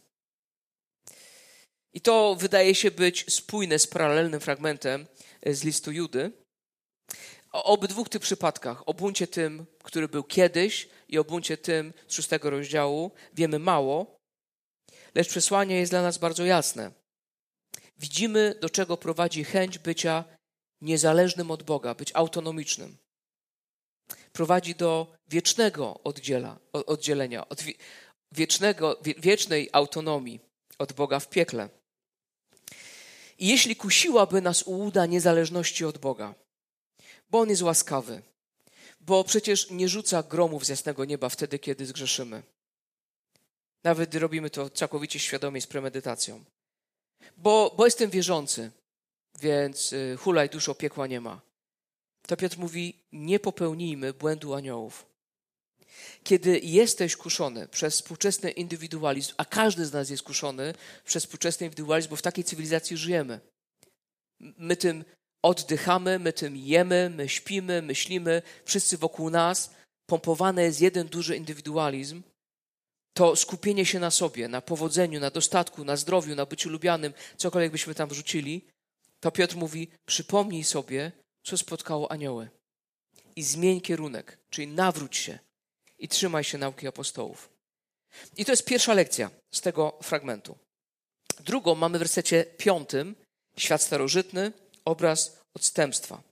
I 1.95 2.01
to 2.01 2.37
wydaje 2.38 2.75
się 2.75 2.90
być 2.90 3.35
spójne 3.35 3.79
z 3.79 3.87
paralelnym 3.87 4.40
fragmentem 4.40 5.07
z 5.47 5.64
listu 5.64 5.93
Judy. 5.93 6.31
O 7.53 7.64
obydwu 7.64 8.05
tych 8.05 8.23
przypadkach, 8.23 8.88
o 8.88 8.95
buncie 8.95 9.27
tym, 9.27 9.67
który 9.83 10.09
był 10.09 10.25
kiedyś 10.25 10.88
i 11.09 11.19
o 11.19 11.25
buncie 11.25 11.57
tym 11.57 11.93
z 12.09 12.14
szóstego 12.14 12.51
rozdziału, 12.51 13.11
wiemy 13.35 13.59
mało, 13.59 14.17
lecz 15.14 15.29
przesłanie 15.29 15.77
jest 15.77 15.93
dla 15.93 16.03
nas 16.03 16.19
bardzo 16.19 16.45
jasne. 16.45 16.93
Widzimy, 17.99 18.55
do 18.61 18.71
czego 18.71 18.97
prowadzi 18.97 19.45
chęć 19.45 19.79
bycia 19.79 20.25
niezależnym 20.81 21.51
od 21.51 21.62
Boga, 21.62 21.95
być 21.95 22.11
autonomicznym. 22.14 22.97
Prowadzi 24.37 24.75
do 24.75 25.07
wiecznego 25.29 26.01
oddziela, 26.05 26.59
oddzielenia, 26.73 27.49
od 27.49 27.64
wiecznego, 28.33 29.01
wiecznej 29.18 29.68
autonomii 29.73 30.40
od 30.79 30.92
Boga 30.92 31.20
w 31.20 31.29
piekle. 31.29 31.68
I 33.38 33.49
jeśli 33.49 33.77
kusiłaby 33.77 34.40
nas 34.40 34.62
ułuda 34.62 35.07
niezależności 35.07 35.85
od 35.85 35.99
Boga, 35.99 36.35
bo 37.31 37.40
On 37.40 37.51
jest 37.51 37.62
łaskawy, 37.62 38.23
bo 39.01 39.25
przecież 39.25 39.70
nie 39.70 39.88
rzuca 39.88 40.23
gromów 40.23 40.66
z 40.66 40.68
jasnego 40.68 41.05
nieba 41.05 41.29
wtedy, 41.29 41.59
kiedy 41.59 41.87
zgrzeszymy. 41.87 42.42
Nawet 43.85 44.14
robimy 44.14 44.51
to 44.51 44.70
całkowicie 44.70 45.18
świadomie 45.18 45.61
z 45.61 45.66
premedytacją. 45.66 46.44
Bo, 47.37 47.75
bo 47.77 47.85
jestem 47.85 48.11
wierzący, 48.11 48.70
więc 49.40 49.92
y, 49.92 50.16
hulaj 50.20 50.49
duszo 50.49 50.75
piekła 50.75 51.07
nie 51.07 51.20
ma. 51.20 51.40
To 52.27 52.37
Piotr 52.37 52.59
mówi, 52.59 52.95
nie 53.13 53.41
popełnijmy 53.41 54.13
błędu 54.13 54.55
aniołów. 54.55 55.07
Kiedy 56.23 56.59
jesteś 56.59 57.17
kuszony 57.17 57.69
przez 57.69 57.95
współczesny 57.95 58.51
indywidualizm, 58.51 59.35
a 59.37 59.45
każdy 59.45 59.87
z 59.87 59.93
nas 59.93 60.11
jest 60.11 60.23
kuszony 60.23 60.75
przez 61.05 61.25
współczesny 61.25 61.67
indywidualizm, 61.67 62.11
bo 62.11 62.17
w 62.17 62.23
takiej 62.23 62.45
cywilizacji 62.45 62.97
żyjemy. 62.97 63.41
My 64.41 64.77
tym 64.77 65.05
oddychamy, 65.43 66.19
my 66.19 66.33
tym 66.33 66.57
jemy, 66.57 67.11
my 67.11 67.29
śpimy, 67.29 67.83
myślimy, 67.83 68.43
wszyscy 68.65 68.99
wokół 68.99 69.31
nas. 69.31 69.75
Pompowany 70.07 70.63
jest 70.63 70.81
jeden 70.81 71.09
duży 71.09 71.37
indywidualizm. 71.37 72.23
To 73.17 73.37
skupienie 73.37 73.87
się 73.87 74.01
na 74.01 74.11
sobie, 74.11 74.49
na 74.49 74.61
powodzeniu, 74.61 75.21
na 75.21 75.31
dostatku, 75.31 75.85
na 75.85 75.97
zdrowiu, 75.97 76.35
na 76.35 76.47
byciu 76.47 76.71
lubianym, 76.71 77.13
cokolwiek 77.37 77.73
byśmy 77.73 77.95
tam 77.95 78.09
wrzucili, 78.09 78.67
to 79.21 79.31
Piotr 79.31 79.57
mówi: 79.57 79.89
przypomnij 80.07 80.65
sobie, 80.65 81.13
co 81.45 81.59
spotkało 81.59 82.13
anioły 82.13 82.49
i 83.37 83.43
zmień 83.43 83.81
kierunek, 83.81 84.39
czyli 84.51 84.67
nawróć 84.67 85.17
się 85.17 85.39
i 85.99 86.09
trzymaj 86.09 86.45
się 86.45 86.59
nauki 86.59 86.87
apostołów. 86.87 87.49
I 88.37 88.45
to 88.45 88.53
jest 88.53 88.65
pierwsza 88.65 88.95
lekcja 88.95 89.31
z 89.55 89.61
tego 89.61 89.99
fragmentu. 90.03 90.59
Drugą 91.41 91.75
mamy 91.75 91.99
w 91.99 92.01
wersecie 92.01 92.45
piątym, 92.45 93.15
świat 93.57 93.83
starożytny, 93.83 94.53
obraz 94.85 95.39
odstępstwa. 95.55 96.23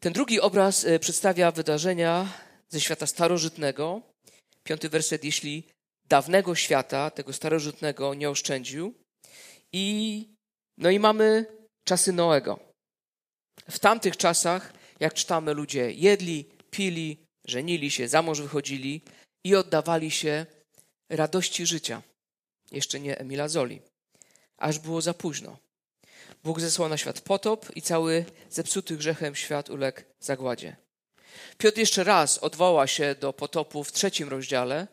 Ten 0.00 0.12
drugi 0.12 0.40
obraz 0.40 0.84
e, 0.84 0.98
przedstawia 0.98 1.50
wydarzenia 1.50 2.32
ze 2.68 2.80
świata 2.80 3.06
starożytnego. 3.06 4.02
Piąty 4.64 4.88
werset, 4.88 5.24
jeśli 5.24 5.68
dawnego 6.08 6.54
świata, 6.54 7.10
tego 7.10 7.32
starożytnego, 7.32 8.14
nie 8.14 8.30
oszczędził. 8.30 8.94
I, 9.72 10.28
no 10.78 10.90
i 10.90 10.98
mamy 10.98 11.46
czasy 11.84 12.12
Noego. 12.12 12.65
W 13.70 13.78
tamtych 13.78 14.16
czasach, 14.16 14.72
jak 15.00 15.14
czytamy, 15.14 15.54
ludzie 15.54 15.92
jedli, 15.92 16.44
pili, 16.70 17.26
żenili 17.44 17.90
się, 17.90 18.08
za 18.08 18.22
mąż 18.22 18.40
wychodzili 18.40 19.02
i 19.44 19.54
oddawali 19.54 20.10
się 20.10 20.46
radości 21.08 21.66
życia. 21.66 22.02
Jeszcze 22.72 23.00
nie 23.00 23.18
Emila 23.18 23.48
Zoli. 23.48 23.80
Aż 24.56 24.78
było 24.78 25.00
za 25.00 25.14
późno. 25.14 25.56
Bóg 26.44 26.60
zesłał 26.60 26.88
na 26.88 26.96
świat 26.96 27.20
potop 27.20 27.76
i 27.76 27.82
cały 27.82 28.24
zepsuty 28.50 28.96
grzechem 28.96 29.34
świat 29.34 29.70
uległ 29.70 30.00
zagładzie. 30.20 30.76
Piotr 31.58 31.78
jeszcze 31.78 32.04
raz 32.04 32.38
odwoła 32.38 32.86
się 32.86 33.14
do 33.14 33.32
potopu 33.32 33.84
w 33.84 33.92
trzecim 33.92 34.28
rozdziale, 34.28 34.86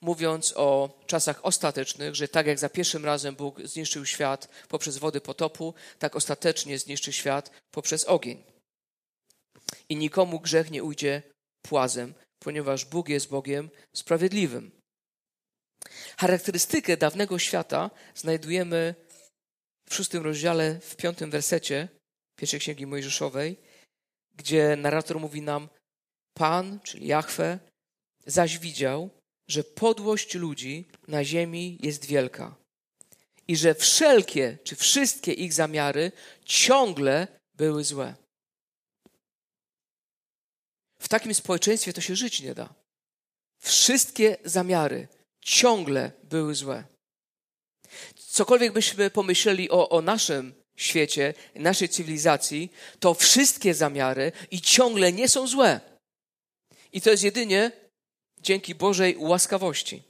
mówiąc 0.00 0.52
o 0.56 0.98
czasach 1.06 1.44
ostatecznych, 1.44 2.14
że 2.14 2.28
tak 2.28 2.46
jak 2.46 2.58
za 2.58 2.68
pierwszym 2.68 3.04
razem 3.04 3.36
Bóg 3.36 3.60
zniszczył 3.62 4.06
świat 4.06 4.48
poprzez 4.68 4.98
wody 4.98 5.20
potopu, 5.20 5.74
tak 5.98 6.16
ostatecznie 6.16 6.78
zniszczy 6.78 7.12
świat 7.12 7.50
poprzez 7.70 8.04
ogień. 8.04 8.44
I 9.88 9.96
nikomu 9.96 10.40
grzech 10.40 10.70
nie 10.70 10.84
ujdzie 10.84 11.22
płazem, 11.62 12.14
ponieważ 12.38 12.84
Bóg 12.84 13.08
jest 13.08 13.28
Bogiem 13.28 13.70
sprawiedliwym. 13.96 14.70
Charakterystykę 16.18 16.96
dawnego 16.96 17.38
świata 17.38 17.90
znajdujemy 18.14 18.94
w 19.88 19.94
szóstym 19.94 20.24
rozdziale, 20.24 20.80
w 20.80 20.96
piątym 20.96 21.30
wersecie 21.30 21.88
pierwszej 22.36 22.60
księgi 22.60 22.86
Mojżeszowej, 22.86 23.56
gdzie 24.34 24.76
narrator 24.76 25.20
mówi 25.20 25.42
nam: 25.42 25.68
Pan, 26.34 26.80
czyli 26.80 27.06
Jahwe, 27.06 27.58
zaś 28.26 28.58
widział, 28.58 29.10
że 29.48 29.64
podłość 29.64 30.34
ludzi 30.34 30.84
na 31.08 31.24
ziemi 31.24 31.78
jest 31.82 32.04
wielka 32.04 32.56
i 33.48 33.56
że 33.56 33.74
wszelkie 33.74 34.58
czy 34.64 34.76
wszystkie 34.76 35.32
ich 35.32 35.52
zamiary 35.52 36.12
ciągle 36.44 37.28
były 37.54 37.84
złe. 37.84 38.14
W 40.98 41.08
takim 41.08 41.34
społeczeństwie 41.34 41.92
to 41.92 42.00
się 42.00 42.16
żyć 42.16 42.40
nie 42.40 42.54
da. 42.54 42.74
Wszystkie 43.58 44.36
zamiary 44.44 45.08
ciągle 45.40 46.12
były 46.22 46.54
złe. 46.54 46.84
Cokolwiek 48.16 48.72
byśmy 48.72 49.10
pomyśleli 49.10 49.70
o, 49.70 49.88
o 49.88 50.02
naszym 50.02 50.54
świecie, 50.76 51.34
naszej 51.54 51.88
cywilizacji, 51.88 52.72
to 53.00 53.14
wszystkie 53.14 53.74
zamiary 53.74 54.32
i 54.50 54.60
ciągle 54.60 55.12
nie 55.12 55.28
są 55.28 55.46
złe. 55.46 55.80
I 56.92 57.00
to 57.00 57.10
jest 57.10 57.22
jedynie 57.22 57.72
dzięki 58.46 58.74
Bożej 58.74 59.16
łaskawości. 59.18 60.02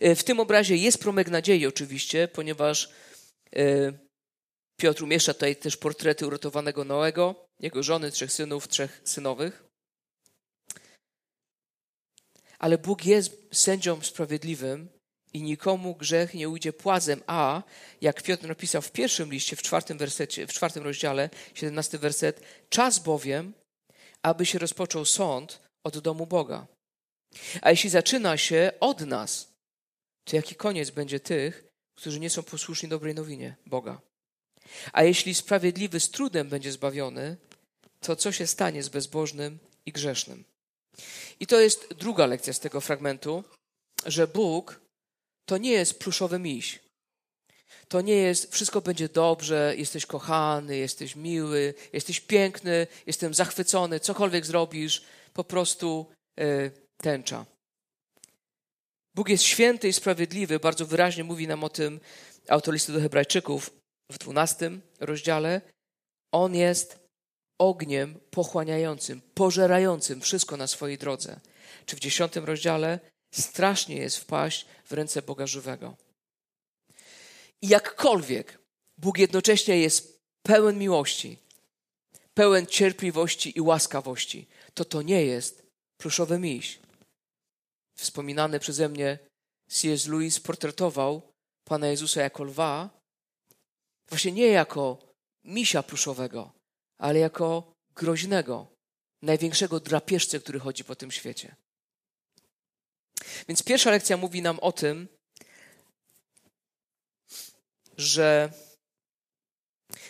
E, 0.00 0.14
w 0.14 0.24
tym 0.24 0.40
obrazie 0.40 0.76
jest 0.76 0.98
promyk 0.98 1.28
nadziei 1.28 1.66
oczywiście, 1.66 2.28
ponieważ 2.28 2.90
e, 3.56 3.92
Piotr 4.80 5.02
umieszcza 5.02 5.34
tutaj 5.34 5.56
też 5.56 5.76
portrety 5.76 6.26
uratowanego 6.26 6.84
Noego, 6.84 7.46
jego 7.60 7.82
żony, 7.82 8.10
trzech 8.10 8.32
synów, 8.32 8.68
trzech 8.68 9.00
synowych. 9.04 9.64
Ale 12.58 12.78
Bóg 12.78 13.06
jest 13.06 13.48
sędzią 13.52 14.02
sprawiedliwym 14.02 14.88
i 15.32 15.42
nikomu 15.42 15.94
grzech 15.94 16.34
nie 16.34 16.48
ujdzie 16.48 16.72
płazem, 16.72 17.22
a 17.26 17.62
jak 18.00 18.22
Piotr 18.22 18.48
napisał 18.48 18.82
w 18.82 18.92
pierwszym 18.92 19.32
liście, 19.32 19.56
w 19.56 19.62
czwartym, 19.62 19.98
wersecie, 19.98 20.46
w 20.46 20.52
czwartym 20.52 20.84
rozdziale, 20.84 21.30
siedemnasty 21.54 21.98
werset, 21.98 22.40
czas 22.68 22.98
bowiem, 22.98 23.52
aby 24.22 24.46
się 24.46 24.58
rozpoczął 24.58 25.04
sąd 25.04 25.60
od 25.84 25.98
domu 25.98 26.26
Boga. 26.26 26.77
A 27.62 27.70
jeśli 27.70 27.90
zaczyna 27.90 28.36
się 28.36 28.72
od 28.80 29.00
nas, 29.00 29.48
to 30.24 30.36
jaki 30.36 30.54
koniec 30.54 30.90
będzie 30.90 31.20
tych, 31.20 31.64
którzy 31.94 32.20
nie 32.20 32.30
są 32.30 32.42
posłuszni 32.42 32.88
dobrej 32.88 33.14
nowinie 33.14 33.56
Boga? 33.66 34.00
A 34.92 35.02
jeśli 35.02 35.34
sprawiedliwy 35.34 36.00
z 36.00 36.10
trudem 36.10 36.48
będzie 36.48 36.72
zbawiony, 36.72 37.36
to 38.00 38.16
co 38.16 38.32
się 38.32 38.46
stanie 38.46 38.82
z 38.82 38.88
bezbożnym 38.88 39.58
i 39.86 39.92
grzesznym? 39.92 40.44
I 41.40 41.46
to 41.46 41.60
jest 41.60 41.94
druga 41.94 42.26
lekcja 42.26 42.52
z 42.52 42.60
tego 42.60 42.80
fragmentu, 42.80 43.44
że 44.06 44.26
Bóg 44.26 44.80
to 45.44 45.58
nie 45.58 45.70
jest 45.70 45.98
pluszowy 45.98 46.38
miś. 46.38 46.80
To 47.88 48.00
nie 48.00 48.16
jest 48.16 48.52
wszystko 48.52 48.80
będzie 48.80 49.08
dobrze, 49.08 49.74
jesteś 49.76 50.06
kochany, 50.06 50.76
jesteś 50.76 51.16
miły, 51.16 51.74
jesteś 51.92 52.20
piękny, 52.20 52.86
jestem 53.06 53.34
zachwycony, 53.34 54.00
cokolwiek 54.00 54.46
zrobisz, 54.46 55.04
po 55.32 55.44
prostu 55.44 56.06
yy, 56.36 56.70
tęcza. 57.02 57.46
Bóg 59.14 59.28
jest 59.28 59.44
święty 59.44 59.88
i 59.88 59.92
sprawiedliwy, 59.92 60.58
bardzo 60.58 60.86
wyraźnie 60.86 61.24
mówi 61.24 61.48
nam 61.48 61.64
o 61.64 61.68
tym 61.68 62.00
autor 62.48 62.74
listu 62.74 62.92
do 62.92 63.00
Hebrajczyków 63.00 63.70
w 64.12 64.18
dwunastym 64.18 64.82
rozdziale. 65.00 65.60
On 66.32 66.54
jest 66.54 66.98
ogniem 67.58 68.20
pochłaniającym, 68.30 69.20
pożerającym 69.34 70.20
wszystko 70.20 70.56
na 70.56 70.66
swojej 70.66 70.98
drodze. 70.98 71.40
Czy 71.86 71.96
w 71.96 72.00
dziesiątym 72.00 72.44
rozdziale 72.44 73.00
strasznie 73.34 73.96
jest 73.96 74.16
wpaść 74.16 74.66
w 74.84 74.92
ręce 74.92 75.22
Boga 75.22 75.46
żywego. 75.46 75.96
I 77.62 77.68
jakkolwiek 77.68 78.58
Bóg 78.98 79.18
jednocześnie 79.18 79.78
jest 79.78 80.20
pełen 80.42 80.78
miłości, 80.78 81.38
pełen 82.34 82.66
cierpliwości 82.66 83.58
i 83.58 83.60
łaskawości, 83.60 84.46
to 84.74 84.84
to 84.84 85.02
nie 85.02 85.24
jest 85.24 85.62
pluszowy 85.96 86.38
miś. 86.38 86.78
Wspominany 87.98 88.60
przeze 88.60 88.88
mnie 88.88 89.18
C.S. 89.68 90.06
Lewis 90.06 90.40
portretował 90.40 91.32
Pana 91.64 91.86
Jezusa 91.88 92.20
jako 92.20 92.44
lwa, 92.44 92.90
właśnie 94.08 94.32
nie 94.32 94.46
jako 94.46 94.98
misia 95.44 95.82
pluszowego, 95.82 96.52
ale 96.98 97.18
jako 97.18 97.72
groźnego, 97.94 98.66
największego 99.22 99.80
drapieżcę, 99.80 100.40
który 100.40 100.60
chodzi 100.60 100.84
po 100.84 100.96
tym 100.96 101.10
świecie. 101.10 101.56
Więc 103.48 103.62
pierwsza 103.62 103.90
lekcja 103.90 104.16
mówi 104.16 104.42
nam 104.42 104.58
o 104.60 104.72
tym, 104.72 105.08
że 107.96 108.52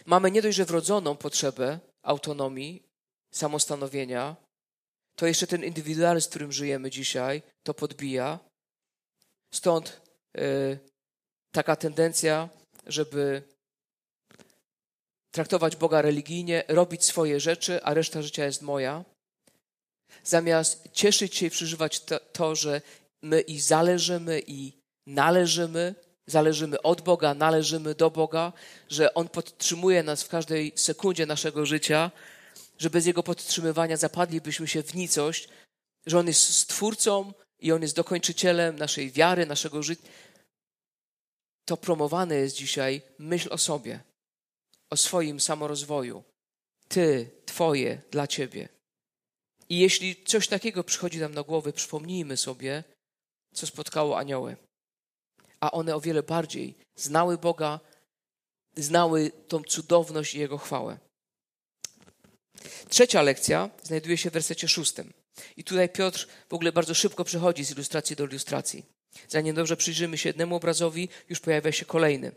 mamy 0.06 0.30
nie 0.30 0.42
dość, 0.42 0.56
że 0.56 0.64
wrodzoną 0.64 1.16
potrzebę 1.16 1.80
autonomii, 2.02 2.82
samostanowienia, 3.34 4.36
to 5.18 5.26
jeszcze 5.26 5.46
ten 5.46 5.64
indywidualizm, 5.64 6.26
w 6.26 6.30
którym 6.30 6.52
żyjemy 6.52 6.90
dzisiaj, 6.90 7.42
to 7.62 7.74
podbija. 7.74 8.38
Stąd 9.54 10.00
y, 10.38 10.78
taka 11.52 11.76
tendencja, 11.76 12.48
żeby 12.86 13.42
traktować 15.30 15.76
Boga 15.76 16.02
religijnie, 16.02 16.64
robić 16.68 17.04
swoje 17.04 17.40
rzeczy, 17.40 17.82
a 17.82 17.94
reszta 17.94 18.22
życia 18.22 18.44
jest 18.44 18.62
moja. 18.62 19.04
Zamiast 20.24 20.88
cieszyć 20.92 21.36
się 21.36 21.46
i 21.46 21.50
przeżywać 21.50 22.00
to, 22.00 22.20
to 22.20 22.54
że 22.54 22.80
my 23.22 23.40
i 23.40 23.60
zależymy 23.60 24.42
i 24.46 24.72
należymy, 25.06 25.94
zależymy 26.26 26.82
od 26.82 27.00
Boga, 27.00 27.34
należymy 27.34 27.94
do 27.94 28.10
Boga, 28.10 28.52
że 28.88 29.14
On 29.14 29.28
podtrzymuje 29.28 30.02
nas 30.02 30.22
w 30.22 30.28
każdej 30.28 30.72
sekundzie 30.76 31.26
naszego 31.26 31.66
życia, 31.66 32.10
że 32.78 32.90
bez 32.90 33.06
Jego 33.06 33.22
podtrzymywania 33.22 33.96
zapadlibyśmy 33.96 34.68
się 34.68 34.82
w 34.82 34.94
nicość, 34.94 35.48
że 36.06 36.18
On 36.18 36.26
jest 36.26 36.54
Stwórcą 36.54 37.32
i 37.58 37.72
On 37.72 37.82
jest 37.82 37.96
dokończycielem 37.96 38.76
naszej 38.76 39.10
wiary, 39.10 39.46
naszego 39.46 39.82
życia. 39.82 40.02
To 41.64 41.76
promowane 41.76 42.34
jest 42.34 42.56
dzisiaj 42.56 43.02
myśl 43.18 43.48
o 43.52 43.58
sobie, 43.58 44.00
o 44.90 44.96
swoim 44.96 45.40
samorozwoju. 45.40 46.24
Ty, 46.88 47.30
Twoje, 47.46 48.02
dla 48.10 48.26
Ciebie. 48.26 48.68
I 49.68 49.78
jeśli 49.78 50.24
coś 50.24 50.48
takiego 50.48 50.84
przychodzi 50.84 51.18
nam 51.18 51.34
na 51.34 51.42
głowę, 51.42 51.72
przypomnijmy 51.72 52.36
sobie, 52.36 52.84
co 53.54 53.66
spotkało 53.66 54.18
anioły. 54.18 54.56
A 55.60 55.70
one 55.70 55.96
o 55.96 56.00
wiele 56.00 56.22
bardziej 56.22 56.74
znały 56.96 57.38
Boga, 57.38 57.80
znały 58.76 59.30
tą 59.48 59.62
cudowność 59.62 60.34
i 60.34 60.38
Jego 60.38 60.58
chwałę. 60.58 60.98
Trzecia 62.88 63.22
lekcja 63.22 63.70
znajduje 63.82 64.16
się 64.16 64.30
w 64.30 64.32
wersecie 64.32 64.68
szóstym. 64.68 65.12
I 65.56 65.64
tutaj 65.64 65.88
Piotr 65.88 66.26
w 66.48 66.54
ogóle 66.54 66.72
bardzo 66.72 66.94
szybko 66.94 67.24
przechodzi 67.24 67.64
z 67.64 67.70
ilustracji 67.70 68.16
do 68.16 68.24
ilustracji. 68.24 68.84
Zanim 69.28 69.54
dobrze 69.54 69.76
przyjrzymy 69.76 70.18
się 70.18 70.28
jednemu 70.28 70.56
obrazowi, 70.56 71.08
już 71.28 71.40
pojawia 71.40 71.72
się 71.72 71.84
kolejny. 71.84 72.32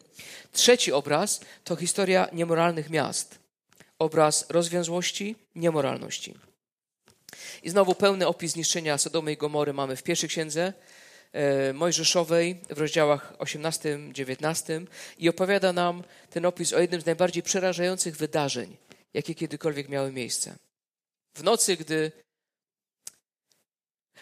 Trzeci 0.51 0.91
obraz 0.91 1.41
to 1.63 1.75
historia 1.75 2.27
niemoralnych 2.33 2.89
miast. 2.89 3.39
Obraz 3.99 4.45
rozwiązłości, 4.49 5.35
niemoralności. 5.55 6.33
I 7.63 7.69
znowu 7.69 7.95
pełny 7.95 8.27
opis 8.27 8.51
zniszczenia 8.51 8.97
Sodomy 8.97 9.31
i 9.33 9.37
Gomory 9.37 9.73
mamy 9.73 9.95
w 9.95 10.03
pierwszej 10.03 10.29
księdze 10.29 10.73
e, 11.33 11.73
Mojżeszowej 11.73 12.61
w 12.69 12.79
rozdziałach 12.79 13.33
18-19 13.37 14.85
i 15.17 15.29
opowiada 15.29 15.73
nam 15.73 16.03
ten 16.29 16.45
opis 16.45 16.73
o 16.73 16.79
jednym 16.79 17.01
z 17.01 17.05
najbardziej 17.05 17.43
przerażających 17.43 18.17
wydarzeń, 18.17 18.77
jakie 19.13 19.35
kiedykolwiek 19.35 19.89
miały 19.89 20.11
miejsce. 20.11 20.55
W 21.37 21.43
nocy, 21.43 21.77
gdy 21.77 22.11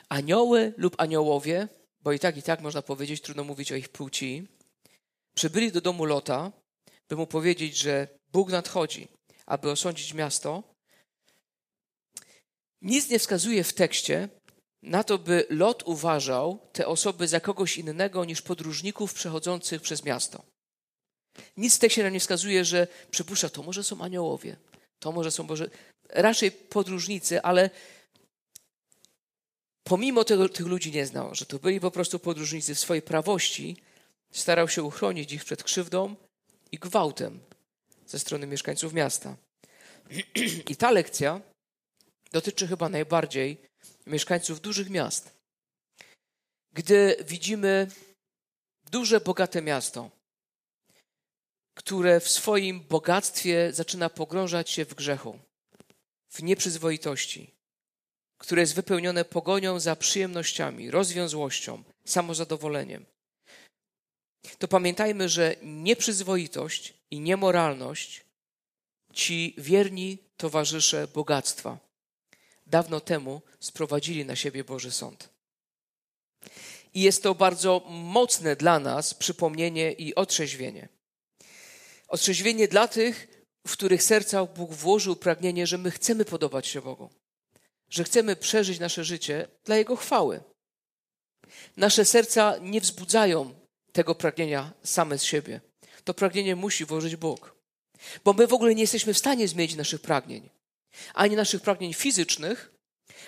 anioły 0.09 0.73
lub 0.77 0.95
aniołowie, 0.97 1.67
bo 2.01 2.11
i 2.11 2.19
tak, 2.19 2.37
i 2.37 2.43
tak 2.43 2.61
można 2.61 2.81
powiedzieć, 2.81 3.21
trudno 3.21 3.43
mówić 3.43 3.71
o 3.71 3.75
ich 3.75 3.89
płci, 3.89 4.47
przybyli 5.35 5.71
do 5.71 5.81
domu 5.81 6.05
Lota, 6.05 6.51
by 7.09 7.15
mu 7.15 7.27
powiedzieć, 7.27 7.77
że 7.77 8.07
Bóg 8.31 8.49
nadchodzi, 8.49 9.07
aby 9.45 9.71
osądzić 9.71 10.13
miasto, 10.13 10.63
nic 12.81 13.09
nie 13.09 13.19
wskazuje 13.19 13.63
w 13.63 13.73
tekście 13.73 14.29
na 14.81 15.03
to, 15.03 15.17
by 15.17 15.45
Lot 15.49 15.83
uważał 15.85 16.59
te 16.71 16.87
osoby 16.87 17.27
za 17.27 17.39
kogoś 17.39 17.77
innego 17.77 18.25
niż 18.25 18.41
podróżników 18.41 19.13
przechodzących 19.13 19.81
przez 19.81 20.03
miasto. 20.03 20.43
Nic 21.57 21.75
w 21.75 21.79
tekście 21.79 22.03
nam 22.03 22.13
nie 22.13 22.19
wskazuje, 22.19 22.65
że 22.65 22.87
przypuszcza, 23.11 23.49
to 23.49 23.63
może 23.63 23.83
są 23.83 24.01
aniołowie, 24.01 24.55
to 24.99 25.11
może 25.11 25.31
są 25.31 25.47
Boże, 25.47 25.69
raczej 26.09 26.51
podróżnicy, 26.51 27.41
ale 27.41 27.69
pomimo 29.83 30.23
tego 30.23 30.49
tych 30.49 30.65
ludzi 30.65 30.91
nie 30.91 31.05
znał, 31.05 31.35
że 31.35 31.45
to 31.45 31.59
byli 31.59 31.79
po 31.79 31.91
prostu 31.91 32.19
podróżnicy 32.19 32.75
w 32.75 32.79
swojej 32.79 33.01
prawości, 33.01 33.77
starał 34.31 34.67
się 34.67 34.83
uchronić 34.83 35.31
ich 35.31 35.45
przed 35.45 35.63
krzywdą 35.63 36.15
i 36.71 36.77
gwałtem 36.77 37.39
ze 38.07 38.19
strony 38.19 38.47
mieszkańców 38.47 38.93
miasta. 38.93 39.37
I 40.69 40.75
ta 40.75 40.91
lekcja 40.91 41.41
dotyczy 42.31 42.67
chyba 42.67 42.89
najbardziej 42.89 43.57
mieszkańców 44.07 44.61
dużych 44.61 44.89
miast. 44.89 45.31
Gdy 46.73 47.15
widzimy 47.27 47.87
duże, 48.91 49.21
bogate 49.21 49.61
miasto, 49.61 50.09
które 51.79 52.19
w 52.19 52.29
swoim 52.29 52.79
bogactwie 52.79 53.73
zaczyna 53.73 54.09
pogrążać 54.09 54.69
się 54.69 54.85
w 54.85 54.93
grzechu, 54.93 55.39
w 56.29 56.43
nieprzyzwoitości, 56.43 57.53
które 58.37 58.61
jest 58.61 58.75
wypełnione 58.75 59.25
pogonią 59.25 59.79
za 59.79 59.95
przyjemnościami, 59.95 60.91
rozwiązłością, 60.91 61.83
samozadowoleniem, 62.05 63.05
to 64.57 64.67
pamiętajmy, 64.67 65.29
że 65.29 65.55
nieprzyzwoitość 65.63 66.93
i 67.11 67.19
niemoralność 67.19 68.25
ci 69.13 69.55
wierni 69.57 70.17
towarzysze 70.37 71.07
bogactwa 71.07 71.77
dawno 72.67 72.99
temu 72.99 73.41
sprowadzili 73.59 74.25
na 74.25 74.35
siebie 74.35 74.63
Boży 74.63 74.91
Sąd. 74.91 75.29
I 76.93 77.01
jest 77.01 77.23
to 77.23 77.35
bardzo 77.35 77.81
mocne 77.89 78.55
dla 78.55 78.79
nas 78.79 79.13
przypomnienie 79.13 79.91
i 79.91 80.15
otrzeźwienie. 80.15 80.98
Otrzeźwienie 82.09 82.67
dla 82.67 82.87
tych, 82.87 83.27
w 83.67 83.71
których 83.71 84.03
sercach 84.03 84.53
Bóg 84.53 84.73
włożył 84.73 85.15
pragnienie, 85.15 85.67
że 85.67 85.77
my 85.77 85.91
chcemy 85.91 86.25
podobać 86.25 86.67
się 86.67 86.81
Bogu, 86.81 87.09
że 87.89 88.03
chcemy 88.03 88.35
przeżyć 88.35 88.79
nasze 88.79 89.03
życie 89.03 89.47
dla 89.65 89.77
Jego 89.77 89.95
chwały. 89.95 90.43
Nasze 91.77 92.05
serca 92.05 92.57
nie 92.61 92.81
wzbudzają 92.81 93.53
tego 93.91 94.15
pragnienia 94.15 94.73
same 94.83 95.17
z 95.17 95.23
siebie. 95.23 95.61
To 96.03 96.13
pragnienie 96.13 96.55
musi 96.55 96.85
włożyć 96.85 97.15
Bóg. 97.15 97.55
Bo 98.23 98.33
my 98.33 98.47
w 98.47 98.53
ogóle 98.53 98.75
nie 98.75 98.81
jesteśmy 98.81 99.13
w 99.13 99.17
stanie 99.17 99.47
zmienić 99.47 99.75
naszych 99.75 100.01
pragnień. 100.01 100.49
Ani 101.13 101.35
naszych 101.35 101.61
pragnień 101.61 101.93
fizycznych, 101.93 102.71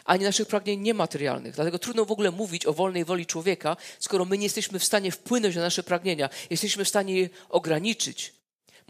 ani 0.05 0.23
naszych 0.23 0.47
pragnień 0.47 0.79
niematerialnych. 0.79 1.55
Dlatego 1.55 1.79
trudno 1.79 2.05
w 2.05 2.11
ogóle 2.11 2.31
mówić 2.31 2.65
o 2.65 2.73
wolnej 2.73 3.05
woli 3.05 3.25
człowieka, 3.25 3.77
skoro 3.99 4.25
my 4.25 4.37
nie 4.37 4.43
jesteśmy 4.43 4.79
w 4.79 4.85
stanie 4.85 5.11
wpłynąć 5.11 5.55
na 5.55 5.61
nasze 5.61 5.83
pragnienia. 5.83 6.29
Jesteśmy 6.49 6.85
w 6.85 6.89
stanie 6.89 7.19
je 7.19 7.29
ograniczyć, 7.49 8.40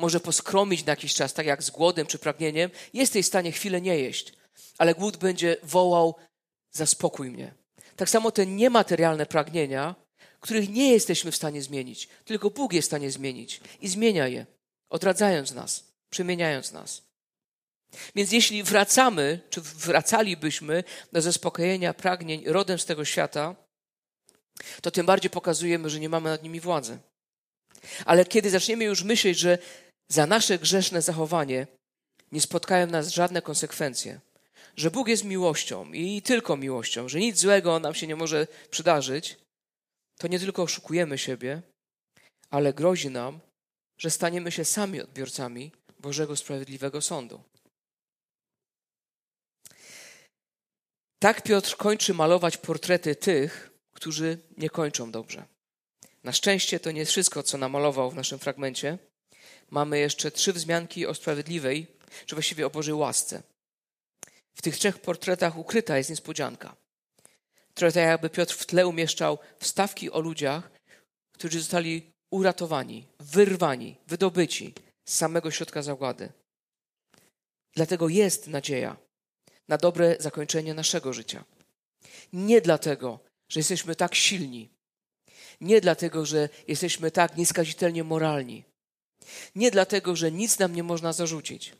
może 0.01 0.19
poskromić 0.19 0.85
na 0.85 0.91
jakiś 0.91 1.13
czas, 1.13 1.33
tak 1.33 1.45
jak 1.45 1.63
z 1.63 1.69
głodem 1.69 2.07
czy 2.07 2.19
pragnieniem, 2.19 2.71
jesteś 2.93 3.25
w 3.25 3.27
stanie 3.27 3.51
chwilę 3.51 3.81
nie 3.81 3.99
jeść, 3.99 4.33
ale 4.77 4.95
głód 4.95 5.17
będzie 5.17 5.57
wołał: 5.63 6.15
Zaspokój 6.71 7.29
mnie. 7.29 7.53
Tak 7.95 8.09
samo 8.09 8.31
te 8.31 8.45
niematerialne 8.45 9.25
pragnienia, 9.25 9.95
których 10.39 10.69
nie 10.69 10.91
jesteśmy 10.91 11.31
w 11.31 11.35
stanie 11.35 11.61
zmienić, 11.61 12.09
tylko 12.25 12.49
Bóg 12.49 12.73
jest 12.73 12.85
w 12.85 12.91
stanie 12.91 13.11
zmienić 13.11 13.61
i 13.81 13.87
zmienia 13.87 14.27
je, 14.27 14.45
odradzając 14.89 15.51
nas, 15.51 15.83
przemieniając 16.09 16.71
nas. 16.71 17.01
Więc 18.15 18.31
jeśli 18.31 18.63
wracamy, 18.63 19.39
czy 19.49 19.61
wracalibyśmy 19.61 20.83
do 21.11 21.21
zaspokojenia 21.21 21.93
pragnień 21.93 22.43
rodem 22.45 22.79
z 22.79 22.85
tego 22.85 23.05
świata, 23.05 23.55
to 24.81 24.91
tym 24.91 25.05
bardziej 25.05 25.29
pokazujemy, 25.29 25.89
że 25.89 25.99
nie 25.99 26.09
mamy 26.09 26.29
nad 26.29 26.43
nimi 26.43 26.59
władzy. 26.59 26.99
Ale 28.05 28.25
kiedy 28.25 28.49
zaczniemy 28.49 28.83
już 28.83 29.03
myśleć, 29.03 29.39
że 29.39 29.57
za 30.11 30.25
nasze 30.25 30.59
grzeszne 30.59 31.01
zachowanie 31.01 31.67
nie 32.31 32.41
spotkają 32.41 32.87
nas 32.87 33.09
żadne 33.09 33.41
konsekwencje, 33.41 34.19
że 34.75 34.91
Bóg 34.91 35.07
jest 35.07 35.23
miłością 35.23 35.91
i 35.93 36.21
tylko 36.21 36.57
miłością, 36.57 37.09
że 37.09 37.19
nic 37.19 37.39
złego 37.39 37.79
nam 37.79 37.93
się 37.93 38.07
nie 38.07 38.15
może 38.15 38.47
przydarzyć, 38.69 39.37
to 40.17 40.27
nie 40.27 40.39
tylko 40.39 40.63
oszukujemy 40.63 41.17
siebie, 41.17 41.61
ale 42.49 42.73
grozi 42.73 43.09
nam, 43.09 43.39
że 43.97 44.09
staniemy 44.09 44.51
się 44.51 44.65
sami 44.65 45.01
odbiorcami 45.01 45.71
Bożego 45.99 46.35
Sprawiedliwego 46.35 47.01
Sądu. 47.01 47.43
Tak 51.19 51.43
Piotr 51.43 51.77
kończy 51.77 52.13
malować 52.13 52.57
portrety 52.57 53.15
tych, 53.15 53.71
którzy 53.93 54.37
nie 54.57 54.69
kończą 54.69 55.11
dobrze. 55.11 55.45
Na 56.23 56.33
szczęście 56.33 56.79
to 56.79 56.91
nie 56.91 56.99
jest 56.99 57.11
wszystko, 57.11 57.43
co 57.43 57.57
namalował 57.57 58.11
w 58.11 58.15
naszym 58.15 58.39
fragmencie. 58.39 58.97
Mamy 59.71 59.99
jeszcze 59.99 60.31
trzy 60.31 60.53
wzmianki 60.53 61.07
o 61.07 61.13
sprawiedliwej, 61.13 61.87
czy 62.25 62.35
właściwie 62.35 62.65
o 62.65 62.69
Bożej 62.69 62.93
łasce. 62.93 63.43
W 64.55 64.61
tych 64.61 64.77
trzech 64.77 64.99
portretach 64.99 65.57
ukryta 65.57 65.97
jest 65.97 66.09
niespodzianka. 66.09 66.75
Trochę 67.73 67.91
tak 67.91 68.03
jakby 68.03 68.29
Piotr 68.29 68.55
w 68.55 68.65
tle 68.65 68.87
umieszczał 68.87 69.37
wstawki 69.59 70.11
o 70.11 70.19
ludziach, 70.19 70.71
którzy 71.31 71.59
zostali 71.59 72.11
uratowani, 72.31 73.07
wyrwani, 73.19 73.95
wydobyci 74.07 74.73
z 75.05 75.15
samego 75.15 75.51
środka 75.51 75.81
zagłady. 75.81 76.31
Dlatego 77.75 78.09
jest 78.09 78.47
nadzieja 78.47 78.97
na 79.67 79.77
dobre 79.77 80.15
zakończenie 80.19 80.73
naszego 80.73 81.13
życia. 81.13 81.43
Nie 82.33 82.61
dlatego, 82.61 83.19
że 83.49 83.59
jesteśmy 83.59 83.95
tak 83.95 84.15
silni, 84.15 84.69
nie 85.61 85.81
dlatego, 85.81 86.25
że 86.25 86.49
jesteśmy 86.67 87.11
tak 87.11 87.37
nieskazitelnie 87.37 88.03
moralni, 88.03 88.63
Nie 89.55 89.71
dlatego, 89.71 90.15
że 90.15 90.31
nic 90.31 90.59
nam 90.59 90.75
nie 90.75 90.83
można 90.83 91.13
zarzucić. 91.13 91.73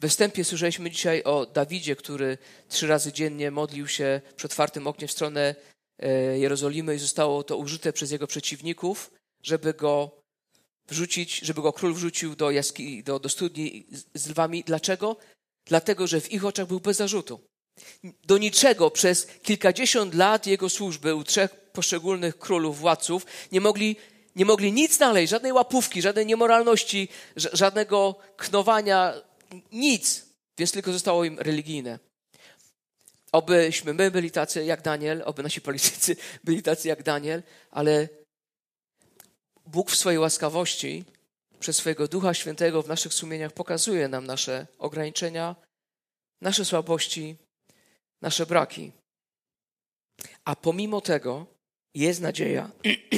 We 0.00 0.08
wstępie 0.08 0.44
słyszeliśmy 0.44 0.90
dzisiaj 0.90 1.22
o 1.22 1.46
Dawidzie, 1.46 1.96
który 1.96 2.38
trzy 2.68 2.86
razy 2.86 3.12
dziennie 3.12 3.50
modlił 3.50 3.88
się 3.88 4.20
przy 4.36 4.46
otwartym 4.46 4.86
oknie 4.86 5.08
w 5.08 5.12
stronę 5.12 5.54
e, 5.98 6.38
Jerozolimy 6.38 6.94
i 6.94 6.98
zostało 6.98 7.44
to 7.44 7.56
użyte 7.56 7.92
przez 7.92 8.10
jego 8.10 8.26
przeciwników, 8.26 9.10
żeby 9.42 9.74
go 9.74 10.22
wrzucić, 10.88 11.38
żeby 11.38 11.62
go 11.62 11.72
król 11.72 11.94
wrzucił 11.94 12.36
do, 12.36 12.50
jaski, 12.50 13.04
do, 13.04 13.18
do 13.18 13.28
studni 13.28 13.86
z 14.14 14.28
lwami. 14.28 14.64
Dlaczego? 14.64 15.16
Dlatego, 15.66 16.06
że 16.06 16.20
w 16.20 16.32
ich 16.32 16.44
oczach 16.44 16.66
był 16.66 16.80
bez 16.80 16.96
zarzutu. 16.96 17.40
Do 18.24 18.38
niczego 18.38 18.90
przez 18.90 19.26
kilkadziesiąt 19.26 20.14
lat 20.14 20.46
jego 20.46 20.68
służby 20.68 21.14
u 21.14 21.24
trzech 21.24 21.50
poszczególnych 21.50 22.38
królów, 22.38 22.78
władców 22.78 23.26
nie 23.52 23.60
mogli, 23.60 23.96
nie 24.36 24.44
mogli 24.44 24.72
nic 24.72 24.96
znaleźć, 24.96 25.30
żadnej 25.30 25.52
łapówki, 25.52 26.02
żadnej 26.02 26.26
niemoralności, 26.26 27.08
żadnego 27.36 28.14
knowania, 28.36 29.14
nic. 29.72 30.26
Więc 30.58 30.72
tylko 30.72 30.92
zostało 30.92 31.24
im 31.24 31.38
religijne. 31.38 31.98
Obyśmy 33.32 33.94
my 33.94 34.10
byli 34.10 34.30
tacy 34.30 34.64
jak 34.64 34.82
Daniel, 34.82 35.22
oby 35.24 35.42
nasi 35.42 35.60
politycy 35.60 36.16
byli 36.44 36.62
tacy 36.62 36.88
jak 36.88 37.02
Daniel, 37.02 37.42
ale 37.70 38.08
Bóg 39.66 39.90
w 39.90 39.96
swojej 39.96 40.18
łaskawości 40.18 41.04
przez 41.60 41.76
swojego 41.76 42.08
Ducha 42.08 42.34
Świętego 42.34 42.82
w 42.82 42.88
naszych 42.88 43.14
sumieniach 43.14 43.52
pokazuje 43.52 44.08
nam 44.08 44.26
nasze 44.26 44.66
ograniczenia, 44.78 45.56
nasze 46.40 46.64
słabości, 46.64 47.36
nasze 48.22 48.46
braki. 48.46 48.92
A 50.44 50.56
pomimo 50.56 51.00
tego 51.00 51.46
jest 51.94 52.20
nadzieja 52.20 52.70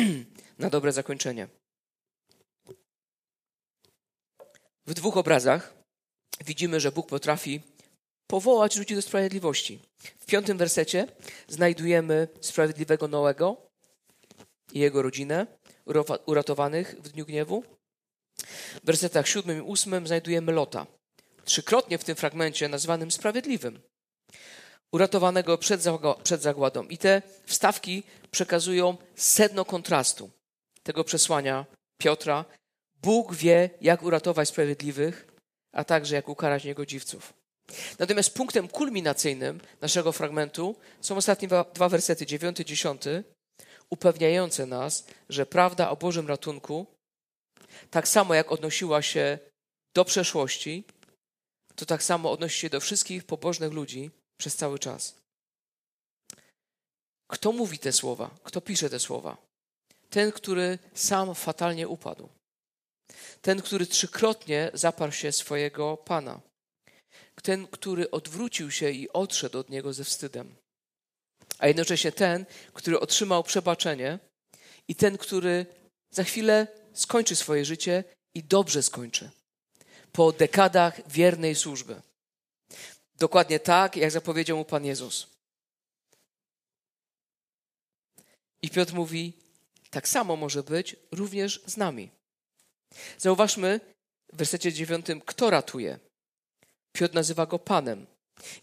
na 0.59 0.71
dobre 0.71 0.93
zakończenie. 0.93 1.49
W 4.87 4.95
dwóch 4.95 5.17
obrazach 5.17 5.75
widzimy, 6.45 6.81
że 6.81 6.93
Bóg 6.93 7.09
potrafi 7.09 7.61
powołać 8.27 8.77
ludzi 8.77 8.95
do 8.95 9.03
sprawiedliwości. 9.03 9.79
W 10.19 10.27
piątym 10.27 10.59
wersecie 10.59 11.07
znajdujemy 11.49 12.29
sprawiedliwego 12.41 13.09
Noego 13.09 13.57
i 14.73 14.79
jego 14.79 15.03
rodzinę, 15.03 15.47
uratowanych 16.27 16.97
w 17.03 17.09
dniu 17.09 17.27
gniewu. 17.27 17.65
W 18.83 18.87
wersetach 18.87 19.29
siódmym 19.29 19.59
i 19.59 19.61
ósmym 19.61 20.07
znajdujemy 20.07 20.53
Lota, 20.53 20.87
trzykrotnie 21.45 21.99
w 21.99 22.05
tym 22.05 22.17
fragmencie 22.17 22.69
nazwanym 22.69 23.11
sprawiedliwym, 23.11 23.81
uratowanego 24.93 25.59
przed, 25.59 25.85
przed 26.23 26.43
zagładą. 26.43 26.85
I 26.85 26.99
te 26.99 27.23
wstawki 27.47 28.03
przekazują 28.31 28.97
sedno 29.17 29.65
kontrastu 29.65 30.31
tego 30.85 31.05
przesłania 31.05 31.67
Piotra. 31.99 32.45
Bóg 33.03 33.35
wie, 33.35 33.71
jak 33.81 34.03
uratować 34.03 34.49
sprawiedliwych, 34.49 35.27
a 35.73 35.85
także 35.85 36.15
jak 36.15 36.29
ukarać 36.29 36.65
niegodziwców. 36.65 37.35
Natomiast 37.99 38.35
punktem 38.35 38.69
kulminacyjnym 38.69 39.61
naszego 39.81 40.13
fragmentu 40.13 40.77
są 41.01 41.17
ostatnie 41.17 41.49
dwa 41.75 41.89
wersety, 41.89 42.27
dziewiąty 42.27 42.63
i 42.63 42.67
dziesiąty, 42.67 43.25
upewniające 43.91 44.67
nas, 44.67 45.07
że 45.29 45.47
prawda 45.47 45.91
o 45.91 45.97
Bożym 45.97 46.29
ratunku, 46.29 46.87
tak 47.91 48.09
samo 48.09 48.35
jak 48.35 48.53
odnosiła 48.53 49.03
się 49.03 49.39
do 49.95 50.05
przeszłości, 50.05 50.85
to 51.75 51.87
tak 51.87 52.03
samo 52.03 52.31
odnosi 52.31 52.59
się 52.59 52.71
do 52.71 52.81
wszystkich 52.81 53.25
pobożnych 53.25 53.73
ludzi 53.73 54.11
przez 54.37 54.57
cały 54.57 54.79
czas. 54.79 55.15
Kto 57.27 57.53
mówi 57.53 57.79
te 57.79 57.93
słowa? 57.93 58.31
Kto 58.43 58.61
pisze 58.61 58.91
te 58.91 59.01
słowa? 59.01 59.37
Ten, 60.15 60.33
który 60.33 60.79
sam 60.95 61.35
fatalnie 61.35 61.89
upadł. 61.89 62.29
Ten, 63.43 63.63
który 63.63 63.87
trzykrotnie 63.87 64.71
zaparł 64.75 65.13
się 65.13 65.33
swojego 65.33 65.97
Pana. 65.97 66.41
Ten, 67.43 67.67
który 67.67 68.11
odwrócił 68.11 68.71
się 68.71 68.91
i 68.91 69.13
odszedł 69.13 69.59
od 69.59 69.71
Niego 69.71 69.93
ze 69.93 70.05
wstydem. 70.05 70.55
A 71.59 71.67
jednocześnie 71.67 72.13
ten, 72.13 72.47
który 72.73 73.01
otrzymał 73.01 73.43
przebaczenie 73.43 74.19
i 74.89 74.95
ten, 74.95 75.19
który 75.19 75.67
za 76.11 76.25
chwilę 76.25 76.67
skończy 76.93 77.37
swoje 77.37 77.65
życie 77.65 78.05
i 78.35 78.43
dobrze 78.43 78.83
skończy. 78.83 79.31
Po 80.13 80.33
dekadach 80.33 81.09
wiernej 81.09 81.55
służby. 81.55 82.03
Dokładnie 83.19 83.61
tak, 83.61 83.97
jak 83.97 84.11
zapowiedział 84.11 84.57
mu 84.57 84.65
Pan 84.65 84.85
Jezus. 84.85 85.27
I 88.63 88.71
Piotr 88.71 88.95
mówi, 88.95 89.44
tak 89.95 90.09
samo 90.09 90.37
może 90.37 90.63
być 90.63 90.97
również 91.13 91.63
z 91.67 91.77
nami. 91.77 92.11
Zauważmy 93.19 93.81
w 94.33 94.37
wersecie 94.37 94.73
dziewiątym, 94.73 95.21
kto 95.21 95.51
ratuje. 95.51 95.99
Piotr 96.93 97.15
nazywa 97.15 97.47
go 97.47 97.59
Panem. 97.59 98.07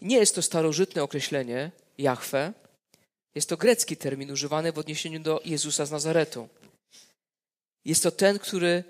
Nie 0.00 0.16
jest 0.16 0.34
to 0.34 0.42
starożytne 0.42 1.02
określenie 1.02 1.70
Jahwe, 1.98 2.52
jest 3.34 3.48
to 3.48 3.56
grecki 3.56 3.96
termin 3.96 4.30
używany 4.30 4.72
w 4.72 4.78
odniesieniu 4.78 5.20
do 5.20 5.40
Jezusa 5.44 5.86
z 5.86 5.90
Nazaretu. 5.90 6.48
Jest 7.84 8.02
to 8.02 8.10
ten, 8.10 8.38
który 8.38 8.84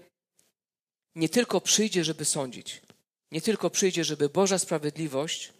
nie 1.14 1.28
tylko 1.28 1.60
przyjdzie, 1.60 2.04
żeby 2.04 2.24
sądzić, 2.24 2.82
nie 3.32 3.40
tylko 3.40 3.70
przyjdzie, 3.70 4.04
żeby 4.04 4.28
Boża 4.28 4.58
sprawiedliwość, 4.58 5.52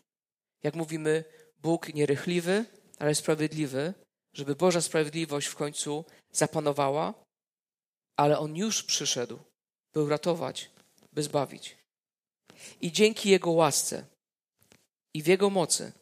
jak 0.62 0.74
mówimy, 0.74 1.24
Bóg 1.58 1.94
nierychliwy, 1.94 2.64
ale 2.98 3.14
sprawiedliwy, 3.14 3.94
żeby 4.32 4.56
Boża 4.56 4.80
sprawiedliwość 4.80 5.46
w 5.46 5.56
końcu 5.56 6.04
zapanowała, 6.32 7.14
ale 8.16 8.38
On 8.38 8.56
już 8.56 8.82
przyszedł, 8.82 9.38
by 9.94 10.02
uratować, 10.02 10.70
by 11.12 11.22
zbawić. 11.22 11.76
I 12.80 12.92
dzięki 12.92 13.30
Jego 13.30 13.50
łasce 13.50 14.06
i 15.14 15.22
w 15.22 15.26
Jego 15.26 15.50
mocy 15.50 15.92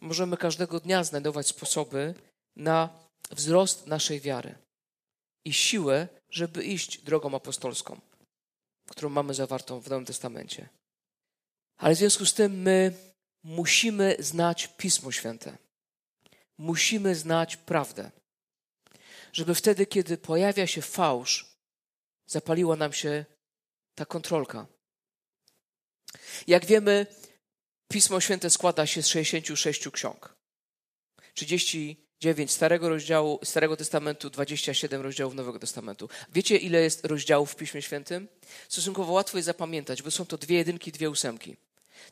możemy 0.00 0.36
każdego 0.36 0.80
dnia 0.80 1.04
znajdować 1.04 1.46
sposoby 1.46 2.14
na 2.56 2.88
wzrost 3.30 3.86
naszej 3.86 4.20
wiary 4.20 4.54
i 5.44 5.52
siłę, 5.52 6.08
żeby 6.30 6.64
iść 6.64 6.98
drogą 6.98 7.34
apostolską, 7.34 8.00
którą 8.88 9.08
mamy 9.08 9.34
zawartą 9.34 9.80
w 9.80 9.90
Nowym 9.90 10.04
Testamencie. 10.04 10.68
Ale 11.76 11.94
w 11.94 11.98
związku 11.98 12.26
z 12.26 12.34
tym 12.34 12.62
my 12.62 12.92
musimy 13.44 14.16
znać 14.18 14.68
Pismo 14.68 15.12
Święte. 15.12 15.58
Musimy 16.58 17.14
znać 17.14 17.56
prawdę. 17.56 18.10
Żeby 19.32 19.54
wtedy, 19.54 19.86
kiedy 19.86 20.18
pojawia 20.18 20.66
się 20.66 20.82
fałsz, 20.82 21.46
zapaliła 22.26 22.76
nam 22.76 22.92
się 22.92 23.24
ta 23.94 24.06
kontrolka. 24.06 24.66
Jak 26.46 26.66
wiemy, 26.66 27.06
Pismo 27.88 28.20
Święte 28.20 28.50
składa 28.50 28.86
się 28.86 29.02
z 29.02 29.06
66 29.06 29.88
ksiąg. 29.88 30.34
39 31.34 32.50
Starego 32.50 32.88
rozdziału, 32.88 33.40
Starego 33.44 33.76
Testamentu, 33.76 34.30
27 34.30 35.02
rozdziałów 35.02 35.34
Nowego 35.34 35.58
Testamentu. 35.58 36.08
Wiecie, 36.32 36.56
ile 36.56 36.82
jest 36.82 37.06
rozdziałów 37.06 37.52
w 37.52 37.56
Piśmie 37.56 37.82
Świętym? 37.82 38.28
Stosunkowo 38.68 39.12
łatwo 39.12 39.38
jest 39.38 39.46
zapamiętać, 39.46 40.02
bo 40.02 40.10
są 40.10 40.26
to 40.26 40.38
dwie 40.38 40.56
jedynki, 40.56 40.92
dwie 40.92 41.10
ósemki. 41.10 41.56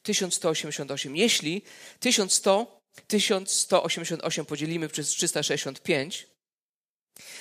1188. 0.03 1.17
Jeśli 1.17 1.63
1100, 2.01 2.80
1188 3.07 4.47
podzielimy 4.47 4.89
przez 4.89 5.09
365, 5.09 6.27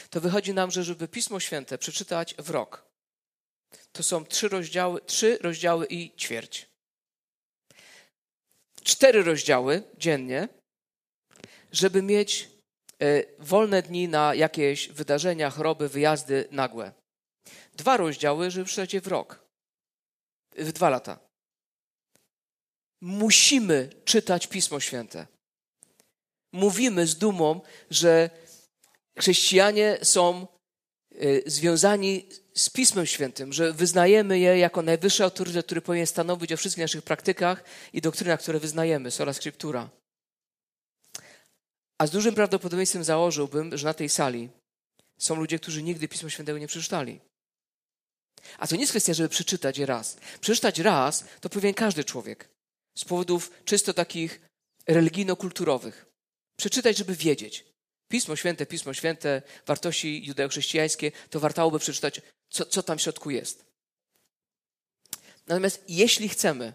to 0.09 0.21
wychodzi 0.21 0.53
nam, 0.53 0.71
że 0.71 0.83
żeby 0.83 1.07
Pismo 1.07 1.39
Święte 1.39 1.77
przeczytać 1.77 2.35
w 2.37 2.49
rok, 2.49 2.85
to 3.91 4.03
są 4.03 4.25
trzy 4.25 4.49
rozdziały, 4.49 5.01
trzy 5.01 5.37
rozdziały 5.41 5.85
i 5.85 6.15
ćwierć 6.15 6.69
cztery 8.83 9.23
rozdziały 9.23 9.83
dziennie, 9.97 10.47
żeby 11.71 12.01
mieć 12.01 12.49
e, 13.01 13.23
wolne 13.39 13.81
dni 13.81 14.07
na 14.07 14.35
jakieś 14.35 14.89
wydarzenia, 14.89 15.49
choroby, 15.49 15.89
wyjazdy 15.89 16.47
nagłe. 16.51 16.91
Dwa 17.73 17.97
rozdziały, 17.97 18.51
żeby 18.51 18.65
przeczytać 18.65 19.03
w 19.03 19.07
rok. 19.07 19.45
W 20.55 20.71
dwa 20.71 20.89
lata. 20.89 21.19
Musimy 23.01 23.89
czytać 24.05 24.47
Pismo 24.47 24.79
Święte. 24.79 25.27
Mówimy 26.51 27.07
z 27.07 27.15
dumą, 27.15 27.61
że 27.89 28.29
chrześcijanie 29.19 29.97
są 30.03 30.47
e, 31.11 31.49
związani 31.49 32.29
z 32.55 32.69
Pismem 32.69 33.05
Świętym, 33.05 33.53
że 33.53 33.73
wyznajemy 33.73 34.39
je 34.39 34.57
jako 34.57 34.81
najwyższy 34.81 35.23
autorytet, 35.23 35.65
który 35.65 35.81
powinien 35.81 36.07
stanowić 36.07 36.53
o 36.53 36.57
wszystkich 36.57 36.81
naszych 36.81 37.03
praktykach 37.03 37.63
i 37.93 38.01
doktrynach, 38.01 38.39
które 38.39 38.59
wyznajemy, 38.59 39.11
sola 39.11 39.33
scriptura. 39.33 39.89
A 41.97 42.07
z 42.07 42.11
dużym 42.11 42.35
prawdopodobieństwem 42.35 43.03
założyłbym, 43.03 43.77
że 43.77 43.85
na 43.85 43.93
tej 43.93 44.09
sali 44.09 44.49
są 45.17 45.35
ludzie, 45.35 45.59
którzy 45.59 45.83
nigdy 45.83 46.07
Pisma 46.07 46.29
Świętego 46.29 46.59
nie 46.59 46.67
przeczytali. 46.67 47.19
A 48.57 48.67
to 48.67 48.75
nie 48.75 48.81
jest 48.81 48.91
kwestia, 48.91 49.13
żeby 49.13 49.29
przeczytać 49.29 49.77
je 49.77 49.85
raz. 49.85 50.17
Przeczytać 50.41 50.79
raz 50.79 51.25
to 51.41 51.49
powinien 51.49 51.73
każdy 51.73 52.03
człowiek. 52.03 52.49
Z 52.97 53.05
powodów 53.05 53.51
czysto 53.65 53.93
takich 53.93 54.41
religijno-kulturowych. 54.87 56.08
Przeczytać, 56.59 56.97
żeby 56.97 57.15
wiedzieć. 57.15 57.65
Pismo 58.07 58.35
Święte, 58.35 58.65
Pismo 58.65 58.93
Święte, 58.93 59.41
wartości 59.65 60.25
judeochrześcijańskie, 60.25 61.11
to 61.29 61.39
wartałoby 61.39 61.79
przeczytać, 61.79 62.21
co, 62.49 62.65
co 62.65 62.83
tam 62.83 62.97
w 62.97 63.01
środku 63.01 63.29
jest. 63.29 63.65
Natomiast 65.47 65.83
jeśli 65.87 66.29
chcemy 66.29 66.73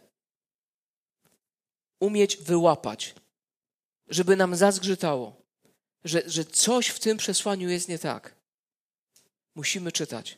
umieć 2.01 2.37
wyłapać, 2.37 3.15
żeby 4.09 4.37
nam 4.37 4.57
zazgrzytało, 4.57 5.43
że, 6.05 6.23
że 6.27 6.45
coś 6.45 6.89
w 6.89 7.01
tym 7.01 7.17
przesłaniu 7.17 7.69
jest 7.69 7.89
nie 7.89 7.99
tak, 7.99 8.35
musimy 9.55 9.93
czytać. 9.93 10.37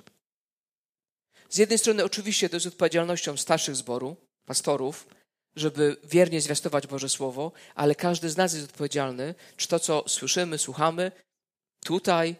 Z 1.49 1.57
jednej 1.57 1.79
strony, 1.79 2.05
oczywiście, 2.05 2.49
to 2.49 2.57
jest 2.57 2.67
odpowiedzialnością 2.67 3.37
starszych 3.37 3.77
zboru, 3.77 4.17
pastorów, 4.45 5.07
żeby 5.57 5.97
wiernie 6.05 6.41
zwiastować 6.41 6.87
Boże 6.87 7.09
Słowo, 7.09 7.53
ale 7.75 7.95
każdy 7.95 8.31
z 8.31 8.37
nas 8.37 8.55
jest 8.55 8.71
odpowiedzialny, 8.71 9.35
czy 9.57 9.69
to, 9.69 9.79
co 9.81 10.09
słyszymy, 10.09 10.59
słuchamy, 10.59 11.13
tutaj, 11.85 12.37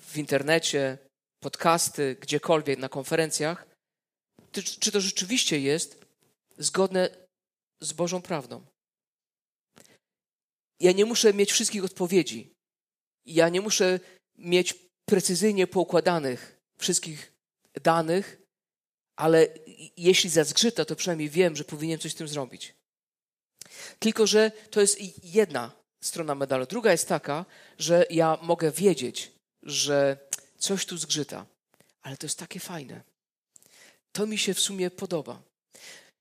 w 0.00 0.18
internecie, 0.18 0.98
podcasty, 1.42 2.16
gdziekolwiek, 2.20 2.78
na 2.78 2.88
konferencjach, 2.88 3.66
czy 4.80 4.92
to 4.92 5.00
rzeczywiście 5.00 5.60
jest 5.60 6.04
zgodne 6.58 7.10
z 7.80 7.92
Bożą 7.92 8.22
prawdą. 8.22 8.66
Ja 10.80 10.92
nie 10.92 11.04
muszę 11.04 11.34
mieć 11.34 11.52
wszystkich 11.52 11.84
odpowiedzi. 11.84 12.52
Ja 13.26 13.48
nie 13.48 13.60
muszę 13.60 14.00
mieć 14.38 14.74
precyzyjnie 15.08 15.66
poukładanych 15.66 16.60
wszystkich 16.78 17.32
danych, 17.82 18.39
ale 19.20 19.48
jeśli 19.96 20.30
zazgrzyta, 20.30 20.84
to 20.84 20.96
przynajmniej 20.96 21.30
wiem, 21.30 21.56
że 21.56 21.64
powinienem 21.64 22.00
coś 22.00 22.12
z 22.12 22.14
tym 22.14 22.28
zrobić. 22.28 22.74
Tylko, 23.98 24.26
że 24.26 24.52
to 24.70 24.80
jest 24.80 25.24
jedna 25.24 25.72
strona 26.04 26.34
medalu. 26.34 26.66
Druga 26.66 26.92
jest 26.92 27.08
taka, 27.08 27.44
że 27.78 28.06
ja 28.10 28.38
mogę 28.42 28.70
wiedzieć, 28.70 29.32
że 29.62 30.18
coś 30.58 30.86
tu 30.86 30.98
zgrzyta, 30.98 31.46
ale 32.02 32.16
to 32.16 32.26
jest 32.26 32.38
takie 32.38 32.60
fajne. 32.60 33.00
To 34.12 34.26
mi 34.26 34.38
się 34.38 34.54
w 34.54 34.60
sumie 34.60 34.90
podoba. 34.90 35.42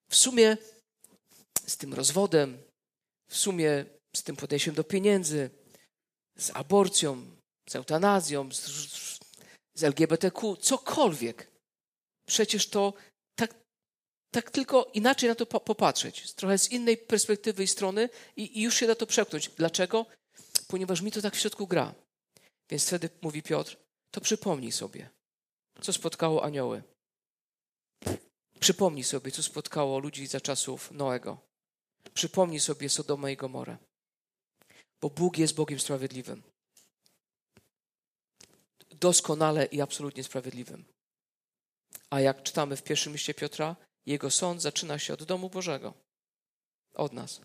W 0.10 0.16
sumie 0.16 0.58
z 1.68 1.78
tym 1.78 1.94
rozwodem, 1.94 2.58
w 3.30 3.38
sumie 3.38 3.86
z 4.16 4.24
tym 4.24 4.36
podejściem 4.36 4.76
do 4.76 4.84
pieniędzy, 4.84 5.50
z 6.38 6.52
aborcją, 6.54 7.26
z 7.70 7.76
eutanazją, 7.76 8.52
z, 8.52 8.60
z 9.76 9.84
LGBTQ, 9.84 10.56
cokolwiek. 10.56 11.49
Przecież 12.30 12.70
to 12.70 12.94
tak, 13.36 13.56
tak 14.32 14.52
tylko 14.52 14.92
inaczej 14.94 15.30
na 15.30 15.36
to 15.36 15.46
popatrzeć, 15.46 16.34
trochę 16.34 16.58
z 16.58 16.72
innej 16.72 16.98
perspektywy 16.98 17.64
i 17.64 17.68
strony 17.68 18.10
i, 18.36 18.60
i 18.60 18.62
już 18.62 18.76
się 18.76 18.88
da 18.88 18.96
to 18.96 19.08
przełknąć. 19.08 19.50
Dlaczego? 19.50 20.06
Ponieważ 20.68 21.02
mi 21.02 21.12
to 21.12 21.22
tak 21.22 21.36
w 21.36 21.40
środku 21.40 21.68
gra. 21.68 21.96
Więc 22.70 22.88
wtedy 22.88 23.10
mówi 23.22 23.44
Piotr, 23.44 23.78
to 24.12 24.22
przypomnij 24.22 24.72
sobie, 24.72 25.10
co 25.82 25.94
spotkało 25.94 26.44
anioły. 26.44 26.84
Przypomnij 28.60 29.04
sobie, 29.04 29.32
co 29.32 29.44
spotkało 29.44 30.00
ludzi 30.00 30.28
za 30.28 30.42
czasów 30.42 30.92
Noego. 30.92 31.38
Przypomnij 32.14 32.60
sobie 32.60 32.90
Sodomę 32.90 33.34
i 33.34 33.38
Gomorę. 33.38 33.78
Bo 35.02 35.10
Bóg 35.10 35.38
jest 35.38 35.56
Bogiem 35.56 35.80
sprawiedliwym. 35.80 36.44
Doskonale 38.90 39.66
i 39.66 39.82
absolutnie 39.82 40.24
sprawiedliwym. 40.24 40.99
A 42.10 42.22
jak 42.22 42.44
czytamy 42.44 42.76
w 42.76 42.84
pierwszym 42.84 43.14
liście 43.14 43.34
Piotra, 43.34 43.76
jego 44.06 44.32
sąd 44.32 44.62
zaczyna 44.62 45.00
się 45.00 45.14
od 45.14 45.24
domu 45.24 45.50
Bożego. 45.50 45.94
Od 46.94 47.14
nas. 47.14 47.42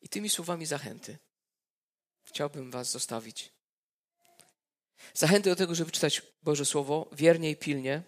I 0.00 0.08
tymi 0.08 0.28
słowami 0.28 0.66
zachęty 0.66 1.18
chciałbym 2.24 2.70
Was 2.70 2.90
zostawić. 2.90 3.52
Zachęty 5.14 5.50
do 5.50 5.56
tego, 5.56 5.74
żeby 5.74 5.90
czytać 5.90 6.22
Boże 6.42 6.64
Słowo 6.64 7.08
wiernie 7.12 7.50
i 7.50 7.56
pilnie, 7.56 8.02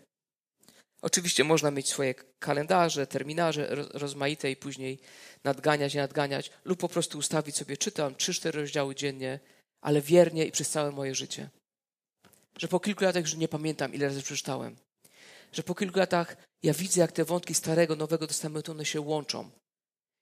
Oczywiście 1.03 1.45
można 1.45 1.71
mieć 1.71 1.89
swoje 1.89 2.15
kalendarze, 2.39 3.07
terminarze 3.07 3.75
rozmaite 3.75 4.51
i 4.51 4.57
później 4.57 4.99
nadganiać 5.45 5.95
nadganiać, 5.95 6.51
lub 6.65 6.81
po 6.81 6.89
prostu 6.89 7.19
ustawić 7.19 7.57
sobie, 7.57 7.77
czytam 7.77 8.15
3-4 8.15 8.51
rozdziały 8.51 8.95
dziennie, 8.95 9.41
ale 9.81 10.01
wiernie 10.01 10.47
i 10.47 10.53
przez 10.53 10.71
całe 10.71 10.93
moje 10.93 11.15
życie. 11.15 11.49
Że 12.61 12.69
po 12.69 12.81
kilku 12.81 13.05
latach 13.05 13.23
już 13.23 13.35
nie 13.35 13.49
pamiętam, 13.49 13.95
ile 13.95 14.07
razy 14.07 14.23
przeczytałem. 14.23 14.77
Że 15.53 15.63
po 15.63 15.75
kilku 15.75 15.99
latach 15.99 16.37
ja 16.63 16.75
widzę, 16.75 17.01
jak 17.01 17.13
te 17.13 17.25
wątki 17.25 17.55
Starego, 17.55 17.97
Nowego 17.97 18.27
Testamentu, 18.27 18.73
one 18.73 18.85
się 18.85 19.01
łączą. 19.01 19.51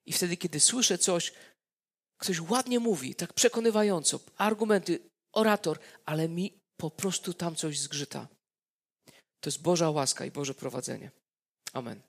I 0.07 0.13
wtedy, 0.13 0.37
kiedy 0.37 0.61
słyszę 0.61 0.99
coś, 0.99 1.33
ktoś 2.21 2.41
ładnie 2.41 2.79
mówi, 2.81 3.15
tak 3.15 3.33
przekonywająco, 3.33 4.21
argumenty, 4.37 4.99
orator, 5.33 5.79
ale 6.05 6.29
mi 6.29 6.59
po 6.77 6.91
prostu 6.91 7.35
tam 7.35 7.55
coś 7.57 7.79
zgrzyta. 7.79 8.29
To 9.41 9.51
jest 9.51 9.63
Boża 9.63 9.91
łaska 9.91 10.25
i 10.25 10.31
Boże 10.31 10.55
prowadzenie. 10.55 11.11
Amen. 11.73 12.08